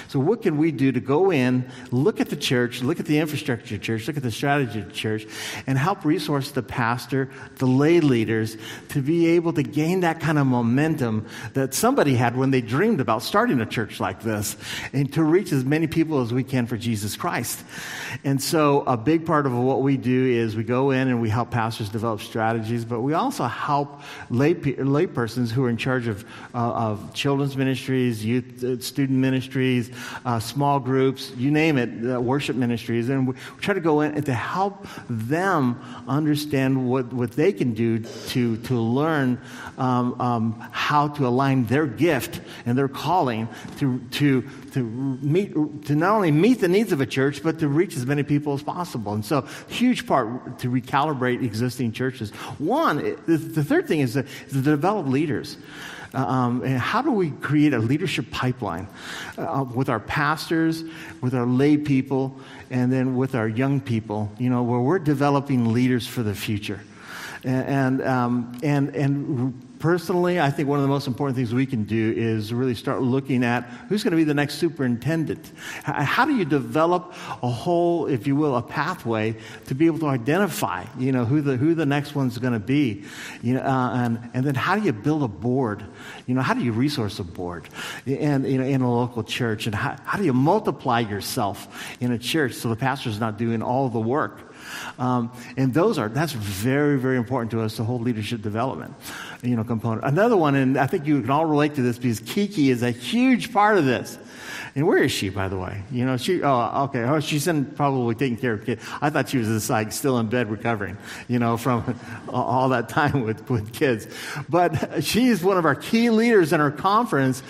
[0.08, 3.18] So, what can we do to go in, look at the church, look at the
[3.18, 5.26] infrastructure of church, look at the strategy of the church,
[5.66, 8.56] and help resource the pastor, the lay leaders,
[8.90, 13.00] to be able to gain that kind of momentum that somebody had when they dreamed
[13.00, 14.56] about starting a church like this,
[14.92, 17.62] and to reach as many people as we can for Jesus Christ.
[18.24, 21.28] And so, a big part of what we do is we go in and we
[21.28, 26.06] help pastors develop strategies, but we also help lay, lay persons who are in charge
[26.06, 31.78] of, uh, of children's ministries, youth, uh, student ministries ministries, uh, small groups, you name
[31.78, 33.08] it, uh, worship ministries.
[33.08, 38.00] And we, try to go in to help them understand what, what they can do
[38.28, 39.40] to, to learn
[39.78, 44.42] um, um, how to align their gift and their calling to, to,
[44.72, 45.54] to, meet,
[45.86, 48.54] to not only meet the needs of a church, but to reach as many people
[48.54, 49.12] as possible.
[49.14, 52.30] And so, huge part to recalibrate existing churches.
[52.58, 55.56] One, the, third thing is to develop leaders.
[56.14, 58.86] Um, and how do we create a leadership pipeline
[59.36, 60.84] uh, with our pastors,
[61.20, 62.38] with our lay people,
[62.70, 66.80] and then with our young people, you know, where we're developing leaders for the future.
[67.42, 71.66] And, and, um, and, and personally, I think one of the most important things we
[71.66, 75.52] can do is really start looking at who's going to be the next superintendent.
[75.82, 80.06] How do you develop a whole, if you will, a pathway to be able to
[80.06, 83.04] identify, you know, who the, who the next one's going to be?
[83.42, 85.84] You know, uh, and, and then how do you build a board?
[86.26, 87.68] You know, how do you resource a board
[88.06, 89.66] in, you know, in a local church?
[89.66, 93.62] And how, how do you multiply yourself in a church so the pastor's not doing
[93.62, 94.53] all the work?
[94.98, 98.94] Um, and those are, that's very, very important to us, the whole leadership development,
[99.42, 100.04] you know, component.
[100.04, 102.90] Another one, and I think you can all relate to this because Kiki is a
[102.90, 104.18] huge part of this.
[104.76, 105.84] And where is she, by the way?
[105.92, 107.02] You know, she, oh, okay.
[107.02, 108.84] Oh, she's in probably taking care of kids.
[109.00, 113.22] I thought she was like still in bed recovering, you know, from all that time
[113.22, 114.08] with, with kids.
[114.48, 117.42] But she's one of our key leaders in our conference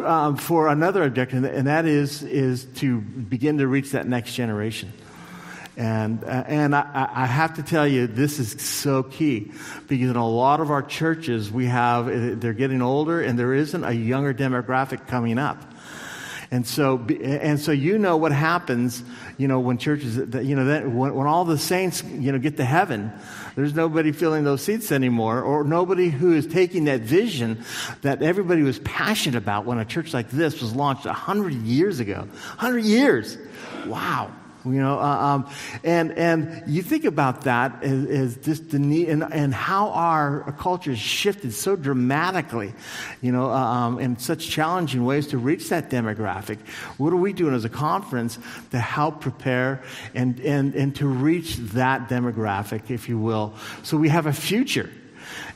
[0.00, 4.92] um, for another objective, and that is, is to begin to reach that next generation.
[5.76, 9.52] And, uh, and I, I, have to tell you, this is so key
[9.88, 13.82] because in a lot of our churches, we have, they're getting older and there isn't
[13.82, 15.62] a younger demographic coming up.
[16.50, 19.02] And so, and so you know what happens,
[19.38, 22.58] you know, when churches, you know, that when, when all the saints, you know, get
[22.58, 23.10] to heaven,
[23.54, 27.64] there's nobody filling those seats anymore, or nobody who is taking that vision
[28.02, 32.00] that everybody was passionate about when a church like this was launched a hundred years
[32.00, 32.28] ago.
[32.58, 33.38] Hundred years.
[33.86, 34.30] Wow.
[34.64, 35.50] You know, uh, um,
[35.82, 40.90] and and you think about that as, just the need and, and how our culture
[40.90, 42.72] has shifted so dramatically,
[43.20, 46.58] you know, uh, um, in such challenging ways to reach that demographic.
[46.98, 48.38] What are we doing as a conference
[48.70, 49.82] to help prepare
[50.14, 54.90] and and and to reach that demographic, if you will, so we have a future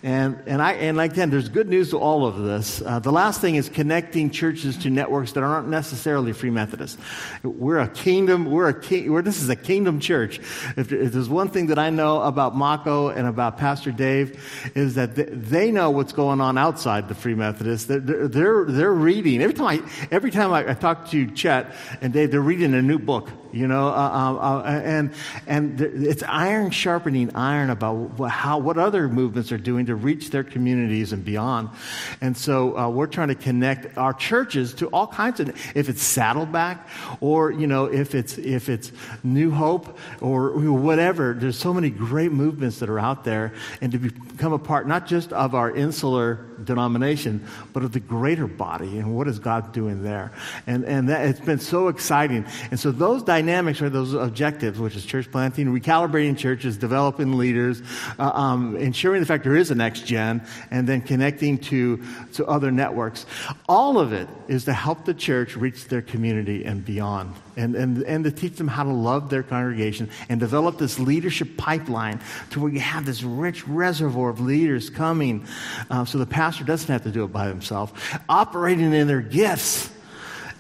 [0.07, 2.81] and, and, I, and again, there's good news to all of this.
[2.81, 6.97] Uh, the last thing is connecting churches to networks that aren't necessarily Free Methodist.
[7.43, 10.39] We're a kingdom, we're a king, we're, this is a kingdom church.
[10.77, 14.41] If, if, there's one thing that I know about Mako and about Pastor Dave
[14.77, 17.89] is that they, they know what's going on outside the Free Methodist.
[17.89, 19.43] They're, they're, they're reading.
[19.43, 22.83] Every time I, every time I, I talk to Chet and Dave, they're reading a
[22.83, 25.13] new book you know, uh, uh, uh and
[25.47, 30.45] and it's iron sharpening iron about how what other movements are doing to reach their
[30.45, 31.71] communities and beyond.
[32.21, 36.03] And so uh, we're trying to connect our churches to all kinds of if it's
[36.03, 36.89] Saddleback
[37.21, 41.35] or you know if it's if it's New Hope or whatever.
[41.35, 45.07] There's so many great movements that are out there, and to become a part not
[45.07, 50.03] just of our insular denomination, but of the greater body and what is God doing
[50.03, 50.33] there.
[50.67, 52.47] And and that, it's been so exciting.
[52.71, 57.83] And so those dynamics are those objectives, which is church planting, recalibrating churches, developing leaders,
[58.19, 62.47] uh, um, ensuring the fact there is a next gen, and then connecting to, to
[62.47, 63.27] other networks.
[63.69, 67.35] All of it is to help the church reach their community and beyond.
[67.57, 71.57] And, and, and to teach them how to love their congregation and develop this leadership
[71.57, 75.47] pipeline to where you have this rich reservoir of leaders coming
[75.91, 79.91] uh, so the pastor doesn't have to do it by himself, operating in their gifts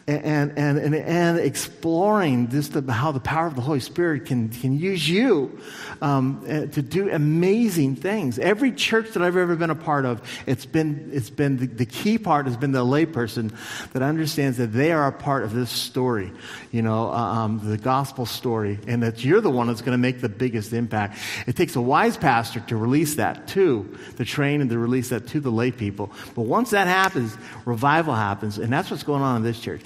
[0.09, 4.51] and, and, and, and exploring just the, how the power of the Holy Spirit can,
[4.51, 5.59] can use you
[6.01, 8.39] um, eh, to do amazing things.
[8.39, 11.87] Every church that I've ever been a part of, it's been, it's been the, the
[11.87, 13.53] key part has been the layperson
[13.95, 16.31] that understands that they are a part of this story,
[16.71, 19.99] you know, uh, um, the gospel story, and that you're the one that's going to
[19.99, 21.19] make the biggest impact.
[21.49, 25.27] It takes a wise pastor to release that to, to train and to release that
[25.29, 26.13] to the lay people.
[26.37, 29.81] But once that happens, revival happens, and that's what's going on in this church.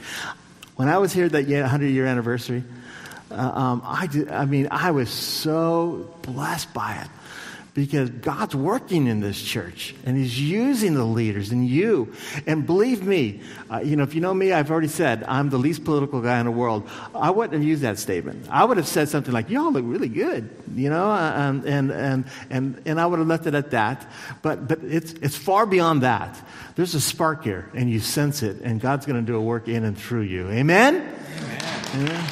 [0.77, 2.64] When I was here that 100 year anniversary,
[3.31, 7.09] uh, um, I, did, I mean, I was so blessed by it
[7.75, 12.13] because God's working in this church and He's using the leaders and you.
[12.47, 15.59] And believe me, uh, you know, if you know me, I've already said I'm the
[15.59, 16.89] least political guy in the world.
[17.15, 18.49] I wouldn't have used that statement.
[18.51, 22.25] I would have said something like, "Y'all look really good," you know, and and and
[22.51, 24.07] and, and I would have left it at that.
[24.43, 26.39] But but it's it's far beyond that.
[26.75, 29.69] There's a spark here, and you sense it, and God's going to do a work
[29.69, 30.49] in and through you.
[30.49, 30.97] Amen.
[31.37, 31.85] Amen.
[31.95, 32.31] Amen.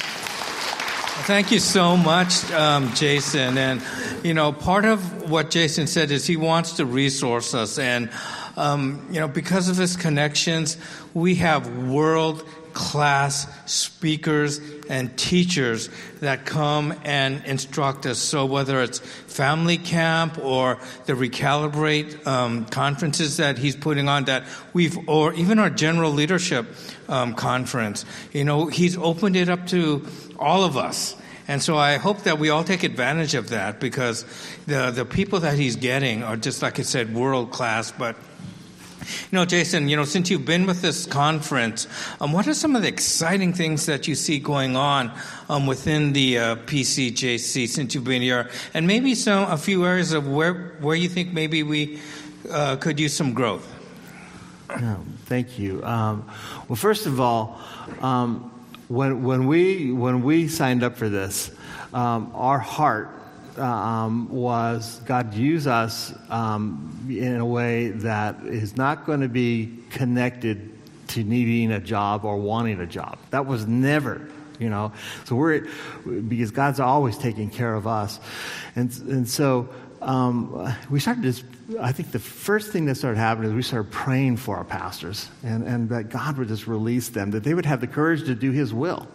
[1.23, 3.57] Thank you so much, um, Jason.
[3.57, 3.83] And,
[4.23, 7.77] you know, part of what Jason said is he wants to resource us.
[7.77, 8.09] And,
[8.57, 10.77] um, you know, because of his connections,
[11.13, 15.89] we have world class speakers and teachers
[16.21, 18.17] that come and instruct us.
[18.17, 24.45] So whether it's family camp or the recalibrate um, conferences that he's putting on that
[24.73, 26.65] we've, or even our general leadership
[27.07, 30.07] um, conference, you know, he's opened it up to
[30.39, 31.15] all of us.
[31.47, 34.23] And so I hope that we all take advantage of that because
[34.67, 37.91] the, the people that he's getting are just, like I said, world class.
[37.91, 38.15] But,
[39.01, 41.87] you know, Jason, you know, since you've been with this conference,
[42.21, 45.11] um, what are some of the exciting things that you see going on
[45.49, 48.47] um, within the uh, PCJC since you've been here?
[48.75, 51.99] And maybe some, a few areas of where, where you think maybe we
[52.51, 53.67] uh, could use some growth.
[54.79, 55.83] No, thank you.
[55.83, 56.29] Um,
[56.67, 57.59] well, first of all,
[58.01, 58.51] um,
[58.89, 61.51] when, when, we, when we signed up for this,
[61.93, 63.15] um, our heart
[63.57, 69.77] um, was God use us um, in a way that is not going to be
[69.91, 70.71] connected
[71.09, 73.17] to needing a job or wanting a job.
[73.31, 74.27] That was never,
[74.59, 74.91] you know.
[75.25, 75.67] So we're
[76.05, 78.19] because God's always taking care of us,
[78.75, 79.69] and and so
[80.01, 81.43] um, we started just,
[81.79, 85.29] I think the first thing that started happening is we started praying for our pastors
[85.43, 88.35] and, and that God would just release them, that they would have the courage to
[88.35, 89.07] do His will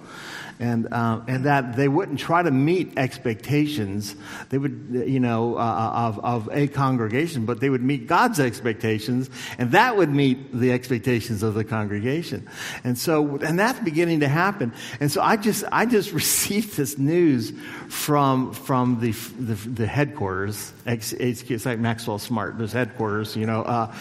[0.61, 4.15] and, uh, and that they wouldn't try to meet expectations.
[4.51, 9.31] They would, you know, uh, of, of a congregation, but they would meet God's expectations,
[9.59, 12.49] and that would meet the expectations of the congregation.
[12.85, 14.73] And so, and that's beginning to happen.
[15.01, 17.53] And so, I just, I just received this news
[17.89, 23.63] from from the the, the headquarters, HQ, it's like Maxwell Smart, there's headquarters, you know,
[23.63, 23.95] uh,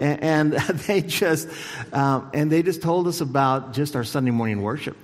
[0.00, 0.52] and, and,
[0.86, 1.48] they just,
[1.92, 4.96] um, and they just told us about just our Sunday morning worship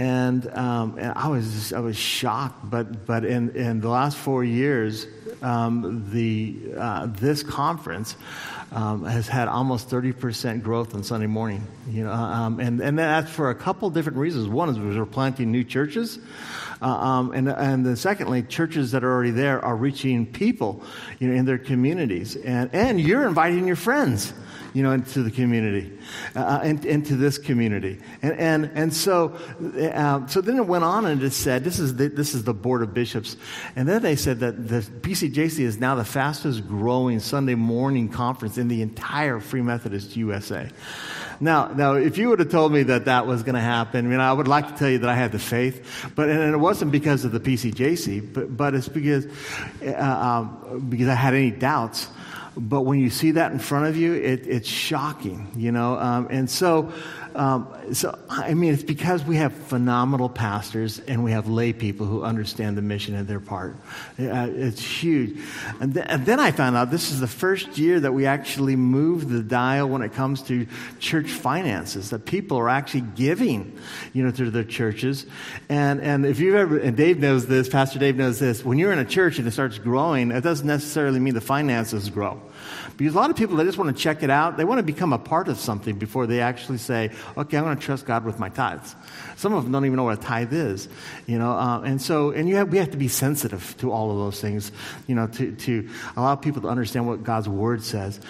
[0.00, 2.70] and, um, and I was I was shocked.
[2.70, 5.06] But but in, in the last four years,
[5.42, 8.16] um, the uh, this conference
[8.72, 11.66] um, has had almost thirty percent growth on Sunday morning.
[11.90, 14.48] You know, um, and and that's for a couple different reasons.
[14.48, 16.18] One is we're planting new churches.
[16.82, 20.82] Uh, um, and, and then secondly, churches that are already there are reaching people,
[21.18, 24.32] you know, in their communities, and, and you're inviting your friends
[24.72, 25.92] you know, into the community,
[26.36, 27.98] uh, uh into this community.
[28.22, 29.36] And, and, and so,
[29.78, 32.54] uh, so then it went on and it said, this is, the, this is the
[32.54, 33.36] Board of Bishops.
[33.76, 38.58] And then they said that the PCJC is now the fastest growing Sunday morning conference
[38.58, 40.68] in the entire Free Methodist USA.
[41.42, 44.08] Now, now, if you would have told me that that was going to happen, I
[44.08, 46.58] mean, I would like to tell you that I had the faith, but and it
[46.58, 49.26] wasn't because of the PCJC, but, but it's because
[49.82, 52.08] uh, um, because I had any doubts
[52.56, 55.98] but when you see that in front of you, it, it's shocking, you know.
[55.98, 56.92] Um, and so,
[57.34, 62.06] um, so I mean, it's because we have phenomenal pastors and we have lay people
[62.06, 63.76] who understand the mission and their part.
[64.18, 65.38] Uh, it's huge.
[65.80, 68.76] And, th- and, then I found out this is the first year that we actually
[68.76, 70.66] moved the dial when it comes to
[70.98, 72.10] church finances.
[72.10, 73.78] That people are actually giving,
[74.12, 75.26] you know, to their churches.
[75.68, 78.64] And and if you've ever, and Dave knows this, Pastor Dave knows this.
[78.64, 82.10] When you're in a church and it starts growing, it doesn't necessarily mean the finances
[82.10, 82.40] grow.
[83.00, 84.58] Because a lot of people, they just want to check it out.
[84.58, 87.78] They want to become a part of something before they actually say, okay, I'm going
[87.78, 88.94] to trust God with my tithes.
[89.36, 90.86] Some of them don't even know what a tithe is,
[91.26, 91.52] you know.
[91.52, 94.38] Uh, and so, and you have, we have to be sensitive to all of those
[94.38, 94.70] things,
[95.06, 98.20] you know, to, to allow people to understand what God's word says.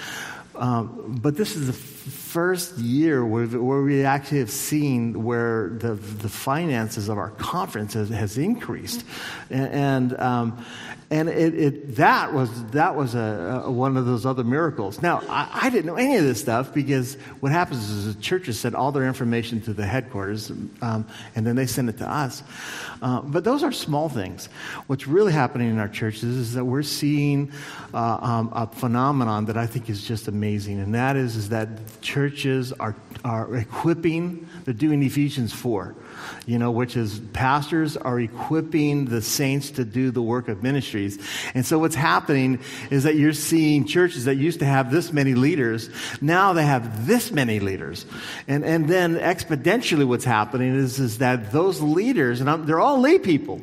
[0.54, 5.94] Um, but this is the first year where, where, we actually have seen where the,
[5.94, 9.04] the finances of our conference has, has increased.
[9.50, 10.64] And, and um,
[11.12, 15.02] and it, it, that was, that was a, a, one of those other miracles.
[15.02, 18.60] Now, I, I, didn't know any of this stuff because what happens is the churches
[18.60, 20.50] send all their information to the headquarters
[20.82, 22.44] um, and then they send it to us.
[23.02, 24.48] Uh, but those are small things.
[24.86, 27.50] What's really happening in our churches is that we're seeing
[27.92, 31.68] uh, um, a phenomenon that I think is just amazing, and that is, is that
[32.02, 32.94] churches are,
[33.24, 35.96] are equipping, they're doing Ephesians 4
[36.46, 40.62] you know, which is pastors are equipping the saints to do the work of
[41.00, 41.52] ministries.
[41.54, 45.34] And so what's happening is that you're seeing churches that used to have this many
[45.34, 45.90] leaders,
[46.20, 48.06] now they have this many leaders.
[48.48, 53.00] And, and then exponentially what's happening is, is that those leaders, and I'm, they're all
[53.00, 53.58] lay people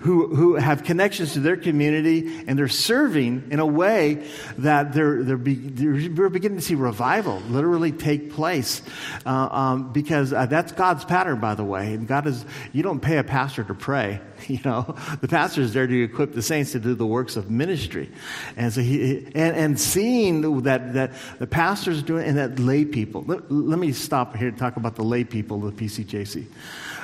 [0.00, 4.26] who, who have connections to their community and they're serving in a way
[4.58, 8.82] that they're, they're, be, they're we're beginning to see revival literally take place
[9.26, 11.94] uh, um, because uh, that's God's pattern, by the way.
[11.94, 14.20] And God is, you don't pay a pastor to pray.
[14.48, 17.50] You know, the pastor is there to equip the saints to do the works of
[17.50, 18.10] ministry.
[18.56, 23.24] And so he, and, and seeing that, that the pastors doing, and that lay people.
[23.26, 26.46] Let, let me stop here to talk about the lay people of the PCJC.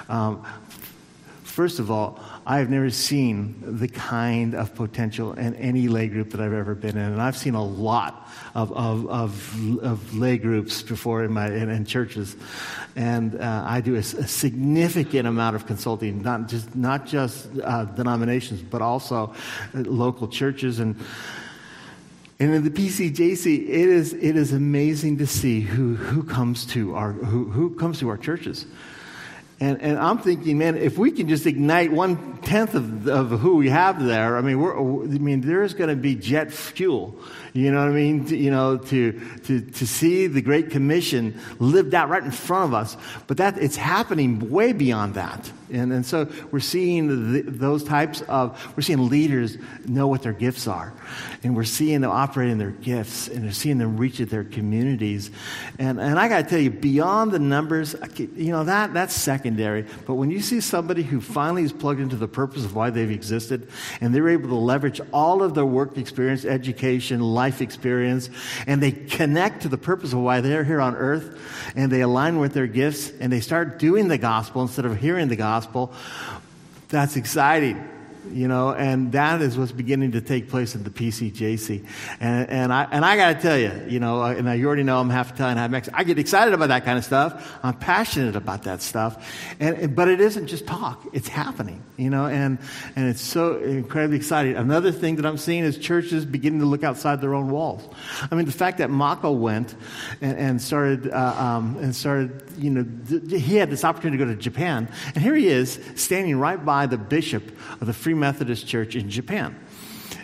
[0.09, 0.45] Um,
[1.57, 6.33] first of all, I have never seen the kind of potential in any lay group
[6.33, 7.13] that I've ever been in.
[7.13, 11.71] And I've seen a lot of, of, of, of lay groups before in, my, in,
[11.71, 12.37] in churches.
[12.95, 17.87] And uh, I do a, a, significant amount of consulting, not just, not just uh,
[17.87, 19.33] denominations, but also
[19.75, 20.79] uh, local churches.
[20.79, 20.95] And,
[22.39, 26.95] and in the PCJC, it is, it is amazing to see who, who, comes to
[26.95, 28.67] our, who, who comes to our churches.
[29.59, 33.57] And, and I'm thinking, man, if we can just ignite one tenth of, of who
[33.57, 37.19] we have there, I mean, we're, I mean, there's going to be jet fuel
[37.61, 38.25] you know what I mean?
[38.27, 42.65] To, you know, to, to, to see the Great Commission lived out right in front
[42.65, 42.97] of us.
[43.27, 45.51] But that, it's happening way beyond that.
[45.73, 50.33] And, and so we're seeing the, those types of, we're seeing leaders know what their
[50.33, 50.93] gifts are.
[51.43, 55.31] And we're seeing them operate in their gifts and we're seeing them reach their communities.
[55.79, 59.87] And, and I got to tell you, beyond the numbers, you know, that, that's secondary.
[60.07, 63.11] But when you see somebody who finally is plugged into the purpose of why they've
[63.11, 63.69] existed
[64.01, 68.29] and they're able to leverage all of their work experience, education, life, life experience,
[68.67, 71.39] and they connect to the purpose of why they're here on earth,
[71.77, 75.29] and they align with their gifts, and they start doing the gospel instead of hearing
[75.29, 75.93] the gospel,
[76.89, 77.77] that's exciting.
[78.33, 81.87] You know, and that is what's beginning to take place at the PCJC.
[82.21, 84.99] And, and I, and I got to tell you, you know, and you already know
[84.99, 85.99] I'm half Italian, half Mexican.
[85.99, 87.59] I get excited about that kind of stuff.
[87.63, 89.55] I'm passionate about that stuff.
[89.61, 91.07] And, but it isn't just talk.
[91.13, 92.59] It's happening, you know, and,
[92.95, 94.57] and it's so incredibly exciting.
[94.57, 97.89] Another thing that I'm seeing is churches beginning to look outside their own walls.
[98.31, 99.75] I mean, the fact that Mako went
[100.21, 104.25] and, and started, uh, um, and started, you know, th- he had this opportunity to
[104.25, 104.89] go to Japan.
[105.15, 107.45] And here he is standing right by the bishop
[107.81, 109.59] of the Free Methodist Church in Japan.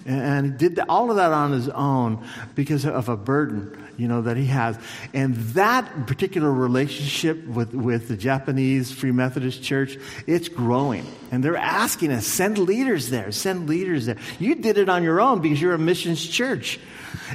[0.05, 4.22] And he did all of that on his own because of a burden, you know,
[4.22, 4.78] that he has.
[5.12, 11.07] And that particular relationship with, with the Japanese Free Methodist Church, it's growing.
[11.30, 14.16] And they're asking us, send leaders there, send leaders there.
[14.38, 16.78] You did it on your own because you're a missions church.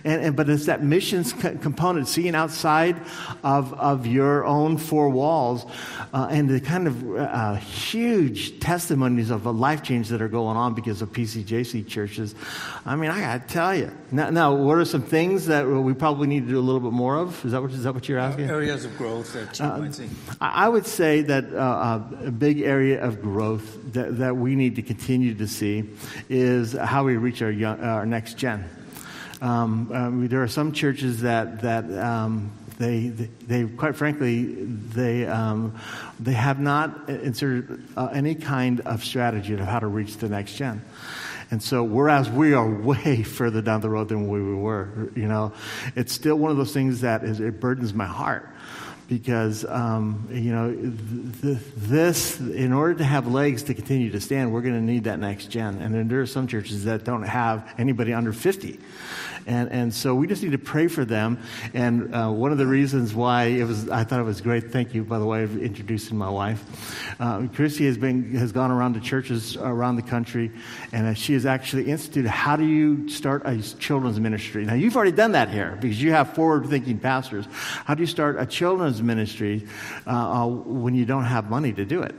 [0.04, 2.98] And, and, but it's that missions co- component, seeing outside
[3.44, 5.66] of, of your own four walls,
[6.14, 10.58] uh, and the kind of uh, huge testimonies of a life change that are going
[10.58, 12.36] on because of PCJC churches.
[12.86, 13.92] I mean, I got to tell you.
[14.12, 16.94] Now, now, what are some things that we probably need to do a little bit
[16.94, 17.46] more of?
[17.46, 18.50] Is that what, is that what you're asking?
[18.50, 20.10] Areas of growth that you uh, might see.
[20.42, 24.82] I would say that uh, a big area of growth that, that we need to
[24.82, 25.90] continue to see
[26.30, 28.68] is how we reach our, young, our next gen.
[29.42, 35.28] Um, um, there are some churches that that um, they, they, they, quite frankly, they
[35.28, 35.76] um,
[36.20, 40.56] they have not inserted uh, any kind of strategy of how to reach the next
[40.56, 40.82] gen.
[41.50, 45.54] And so, whereas we are way further down the road than we were, you know,
[45.96, 48.50] it's still one of those things that is, it burdens my heart
[49.08, 50.74] because um, you know
[51.42, 55.06] th- this in order to have legs to continue to stand we're going to need
[55.06, 55.82] that next gen.
[55.82, 58.80] And there are some churches that don't have anybody under 50
[59.48, 61.40] and, and so we just need to pray for them.
[61.74, 64.94] And uh, one of the reasons why it was, I thought it was great, thank
[64.94, 67.16] you, by the way, of introducing my wife.
[67.20, 70.52] Uh, Christy has, been, has gone around to churches around the country,
[70.92, 74.66] and uh, she has actually instituted how do you start a children's ministry?
[74.66, 77.46] Now, you've already done that here because you have forward thinking pastors.
[77.86, 79.66] How do you start a children's ministry
[80.06, 82.16] uh, uh, when you don't have money to do it?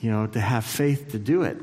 [0.00, 1.56] You know, to have faith to do it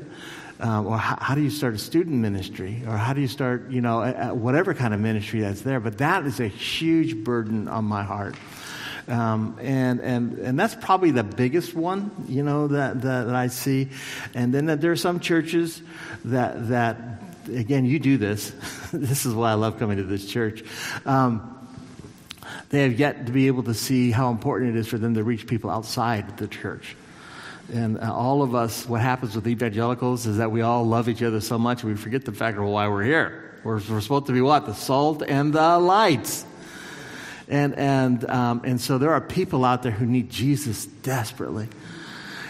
[0.60, 3.70] um, or how, how, do you start a student ministry, or how do you start,
[3.70, 5.80] you know, a, a whatever kind of ministry that's there.
[5.80, 8.36] But that is a huge burden on my heart.
[9.08, 13.48] Um, and, and, and that's probably the biggest one, you know, that, that, that I
[13.48, 13.88] see.
[14.34, 15.82] And then there are some churches
[16.26, 18.50] that, that again, you do this.
[18.92, 20.62] this is why I love coming to this church.
[21.04, 21.56] Um,
[22.68, 25.24] they have yet to be able to see how important it is for them to
[25.24, 26.96] reach people outside the church.
[27.72, 31.22] And uh, all of us, what happens with evangelicals is that we all love each
[31.22, 33.58] other so much we forget the fact of why we're here.
[33.62, 34.66] We're, we're supposed to be what?
[34.66, 36.44] The salt and the light.
[37.48, 41.68] And, and, um, and so there are people out there who need Jesus desperately.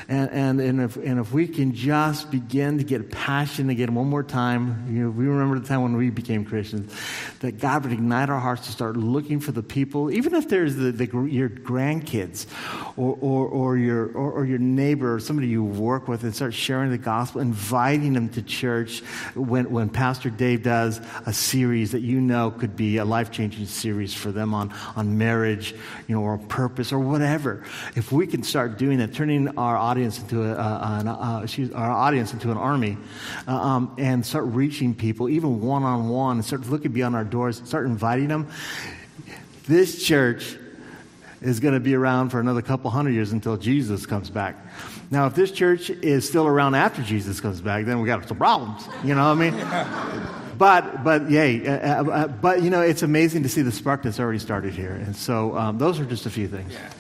[0.09, 4.09] And, and, and, if, and if we can just begin to get passion again one
[4.09, 6.93] more time, you know, we remember the time when we became Christians,
[7.41, 10.77] that God would ignite our hearts to start looking for the people, even if there's
[10.77, 12.47] the, the your grandkids
[12.99, 16.53] or, or, or, your, or, or, your neighbor or somebody you work with, and start
[16.53, 19.01] sharing the gospel, inviting them to church
[19.35, 23.65] when, when Pastor Dave does a series that you know could be a life changing
[23.65, 25.75] series for them on, on marriage,
[26.09, 27.65] you know, or purpose or whatever.
[27.97, 32.51] If we can start doing that, turning our audience into a, uh, our audience into
[32.51, 32.99] an army,
[33.49, 37.30] uh, um, and start reaching people, even one on one, and start looking beyond our
[37.31, 38.49] doors, start inviting them.
[39.67, 40.57] This church
[41.41, 44.57] is going to be around for another couple hundred years until Jesus comes back.
[45.11, 48.37] Now, if this church is still around after Jesus comes back, then we got some
[48.37, 48.87] problems.
[49.05, 50.39] You know what I mean?
[50.59, 51.67] but but yay!
[51.67, 54.75] Uh, uh, uh, but you know, it's amazing to see the spark that's already started
[54.75, 54.93] here.
[54.93, 56.73] And so, um, those are just a few things.
[56.73, 56.91] Yeah.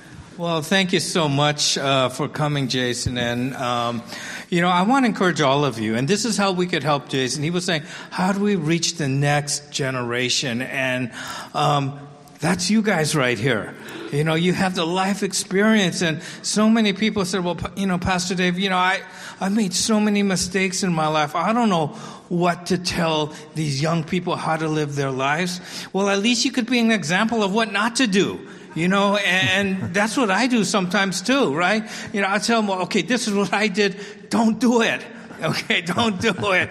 [0.41, 3.19] Well, thank you so much uh, for coming, Jason.
[3.19, 4.03] And, um,
[4.51, 5.95] you know, I want to encourage all of you.
[5.95, 7.45] And this is how we could help Jason.
[7.45, 10.61] He was saying, how do we reach the next generation?
[10.61, 11.13] And
[11.55, 12.01] um,
[12.41, 13.77] that's you guys right here.
[14.11, 16.03] You know, you have the life experience.
[16.03, 19.03] And so many people said, well, you know, Pastor Dave, you know, I,
[19.41, 21.37] I've made so many mistakes in my life.
[21.37, 21.89] I don't know
[22.29, 25.61] what to tell these young people how to live their lives.
[25.93, 29.17] Well, at least you could be an example of what not to do you know,
[29.17, 31.85] and that's what I do sometimes too, right?
[32.13, 33.97] You know, I tell them, okay, this is what I did.
[34.31, 35.05] Don't do it.
[35.41, 36.69] Okay, don't do it.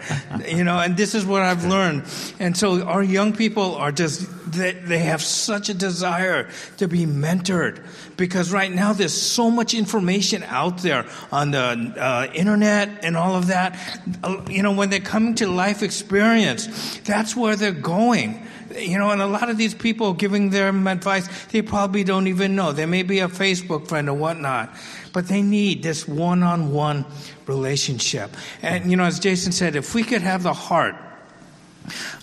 [0.47, 2.03] You know, and this is what I've learned.
[2.39, 7.07] And so our young people are just, they, they have such a desire to be
[7.07, 7.83] mentored
[8.15, 13.35] because right now there's so much information out there on the uh, internet and all
[13.35, 13.75] of that.
[14.23, 18.45] Uh, you know, when they're coming to life experience, that's where they're going
[18.79, 22.55] you know, and a lot of these people giving them advice, they probably don't even
[22.55, 22.71] know.
[22.71, 24.73] They may be a Facebook friend or whatnot,
[25.13, 27.05] but they need this one on one
[27.45, 28.35] relationship.
[28.61, 30.95] And, you know, as Jason said, if we could have the heart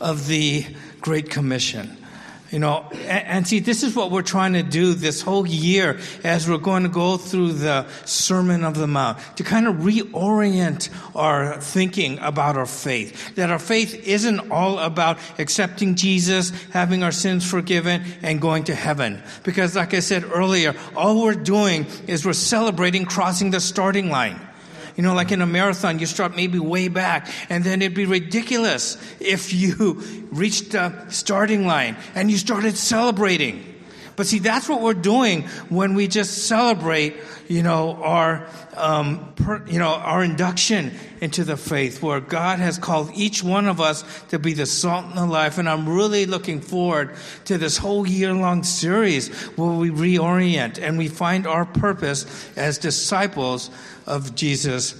[0.01, 0.67] of the
[1.01, 1.97] Great Commission,
[2.51, 6.49] you know, and, see, this is what we're trying to do this whole year as
[6.49, 11.61] we're going to go through the Sermon of the Mount to kind of reorient our
[11.61, 13.35] thinking about our faith.
[13.35, 18.75] That our faith isn't all about accepting Jesus, having our sins forgiven, and going to
[18.75, 19.23] heaven.
[19.43, 24.41] Because, like I said earlier, all we're doing is we're celebrating crossing the starting line.
[24.97, 28.07] You know, like in a marathon, you start maybe way back, and then it'd be
[28.07, 29.95] ridiculous if you
[30.33, 33.76] reached the starting line and you started celebrating.
[34.17, 37.17] But see, that's what we're doing when we just celebrate,
[37.49, 42.79] you know, our, um, per, you know, our induction into the faith, where God has
[42.79, 45.59] called each one of us to be the salt in the life.
[45.59, 47.15] And I'm really looking forward
[47.45, 53.71] to this whole year-long series where we reorient and we find our purpose as disciples
[54.07, 54.95] of Jesus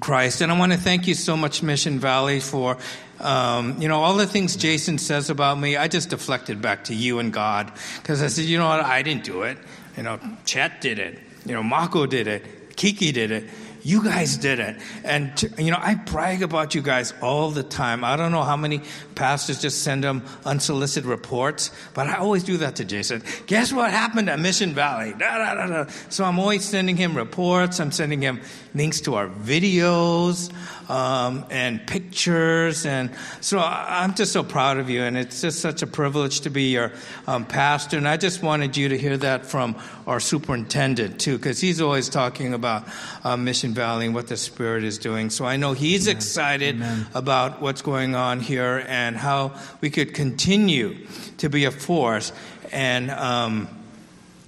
[0.00, 0.40] Christ.
[0.40, 2.78] And I want to thank you so much, Mission Valley, for
[3.20, 5.76] um, you know all the things Jason says about me.
[5.76, 9.02] I just deflected back to you and God because I said, you know what, I
[9.02, 9.58] didn't do it.
[9.96, 11.18] You know, Chet did it.
[11.46, 12.76] You know, Mako did it.
[12.76, 13.44] Kiki did it.
[13.82, 14.78] You guys did it.
[15.04, 18.02] And, you know, I brag about you guys all the time.
[18.02, 18.82] I don't know how many
[19.14, 23.22] pastors just send them unsolicited reports, but I always do that to Jason.
[23.46, 25.14] Guess what happened at Mission Valley?
[25.16, 25.90] Da, da, da.
[26.08, 27.78] So I'm always sending him reports.
[27.78, 28.40] I'm sending him
[28.74, 30.52] links to our videos
[30.88, 32.86] um, and pictures.
[32.86, 33.10] And
[33.40, 35.02] so I'm just so proud of you.
[35.02, 36.92] And it's just such a privilege to be your
[37.26, 37.96] um, pastor.
[37.96, 39.76] And I just wanted you to hear that from
[40.06, 42.86] our superintendent, too, because he's always talking about
[43.24, 45.30] uh, Mission Valley and what the Spirit is doing.
[45.30, 46.16] So I know he's Amen.
[46.16, 47.06] excited Amen.
[47.14, 51.06] about what's going on here and how we could continue
[51.38, 52.32] to be a force
[52.72, 53.68] and um,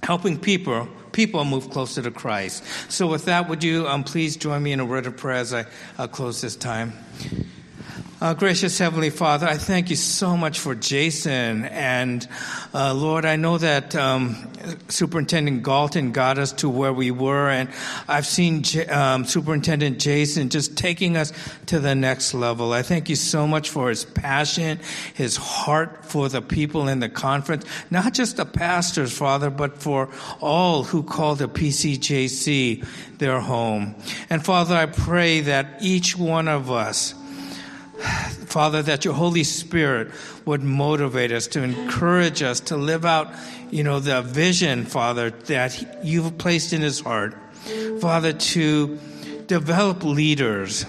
[0.03, 0.87] helping people
[1.19, 2.63] people move closer to Christ.
[2.89, 5.53] So, with that, would you um, please join me in a word of prayer as
[5.53, 5.65] I
[5.97, 6.93] uh, close this time?
[8.21, 11.63] Uh, gracious Heavenly Father, I thank you so much for Jason.
[11.63, 12.27] And
[12.73, 14.35] uh, Lord, I know that um,
[14.89, 17.69] Superintendent Galton got us to where we were, and
[18.09, 21.31] I've seen J- um, Superintendent Jason just taking us
[21.67, 22.73] to the next level.
[22.73, 24.81] I thank you so much for his passion,
[25.13, 30.09] his heart for the people in the conference, not just the pastors, Father, but for
[30.41, 32.85] all who call the PCJC
[33.17, 33.95] their home.
[34.29, 37.13] And Father, I pray that each one of us,
[38.45, 40.11] Father, that your Holy Spirit
[40.45, 43.31] would motivate us, to encourage us to live out,
[43.71, 47.35] you know, the vision, Father, that you've placed in his heart.
[47.99, 48.97] Father, to
[49.47, 50.85] develop leaders,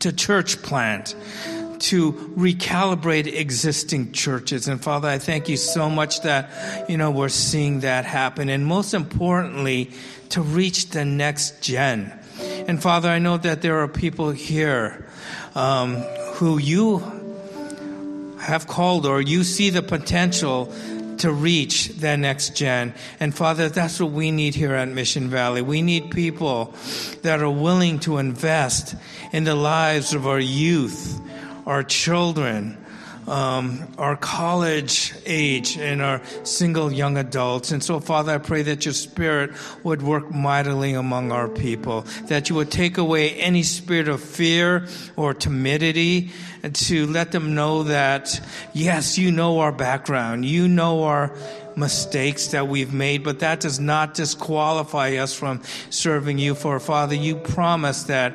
[0.00, 1.14] to church plant,
[1.78, 4.68] to recalibrate existing churches.
[4.68, 8.48] And Father, I thank you so much that, you know, we're seeing that happen.
[8.48, 9.92] And most importantly,
[10.30, 12.12] to reach the next gen.
[12.40, 15.06] And Father, I know that there are people here
[15.60, 15.96] um,
[16.36, 16.98] who you
[18.40, 20.72] have called or you see the potential
[21.18, 22.94] to reach that next gen.
[23.20, 25.60] And Father, that's what we need here at Mission Valley.
[25.60, 26.74] We need people
[27.20, 28.94] that are willing to invest
[29.32, 31.20] in the lives of our youth,
[31.66, 32.79] our children,
[33.30, 37.70] um, our college age and our single young adults.
[37.70, 39.52] And so, Father, I pray that your Spirit
[39.84, 44.88] would work mightily among our people, that you would take away any spirit of fear
[45.16, 46.30] or timidity,
[46.64, 48.40] and to let them know that,
[48.72, 51.32] yes, you know our background, you know our
[51.76, 56.56] mistakes that we've made, but that does not disqualify us from serving you.
[56.56, 58.34] For Father, you promise that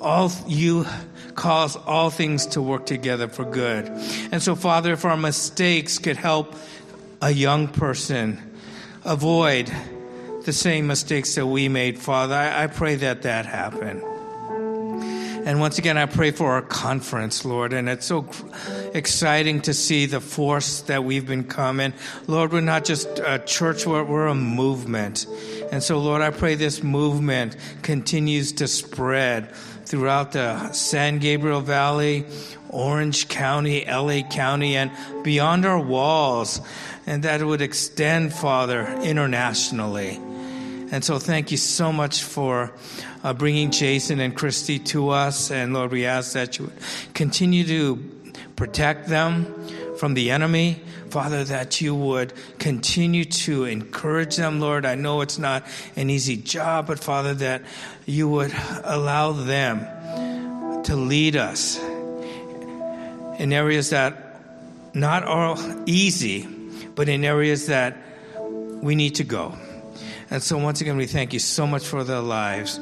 [0.00, 0.86] all you
[1.38, 3.86] cause all things to work together for good.
[4.32, 6.52] And so, Father, if our mistakes could help
[7.22, 8.42] a young person
[9.04, 9.72] avoid
[10.44, 14.02] the same mistakes that we made, Father, I, I pray that that happen.
[15.48, 17.72] And once again, I pray for our conference, Lord.
[17.72, 18.28] And it's so
[18.92, 21.94] exciting to see the force that we've been coming.
[22.26, 25.24] Lord, we're not just a church, we're a movement.
[25.72, 29.50] And so, Lord, I pray this movement continues to spread
[29.86, 32.26] throughout the San Gabriel Valley,
[32.68, 34.90] Orange County, LA County, and
[35.24, 36.60] beyond our walls,
[37.06, 40.20] and that it would extend, Father, internationally.
[40.90, 42.70] And so, thank you so much for
[43.22, 45.50] uh, bringing Jason and Christy to us.
[45.50, 47.96] And Lord, we ask that you would continue to
[48.56, 49.54] protect them
[49.96, 50.80] from the enemy.
[51.10, 54.84] Father, that you would continue to encourage them, Lord.
[54.84, 55.64] I know it's not
[55.96, 57.62] an easy job, but Father, that
[58.04, 58.52] you would
[58.84, 59.80] allow them
[60.82, 61.78] to lead us
[63.38, 64.40] in areas that
[64.92, 66.46] not all easy,
[66.94, 67.96] but in areas that
[68.82, 69.56] we need to go.
[70.30, 72.78] And so, once again, we thank you so much for their lives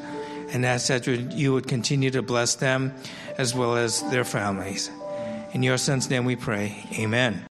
[0.52, 2.94] and ask that you would continue to bless them
[3.38, 4.90] as well as their families.
[5.52, 6.84] In your son's name we pray.
[6.98, 7.42] Amen.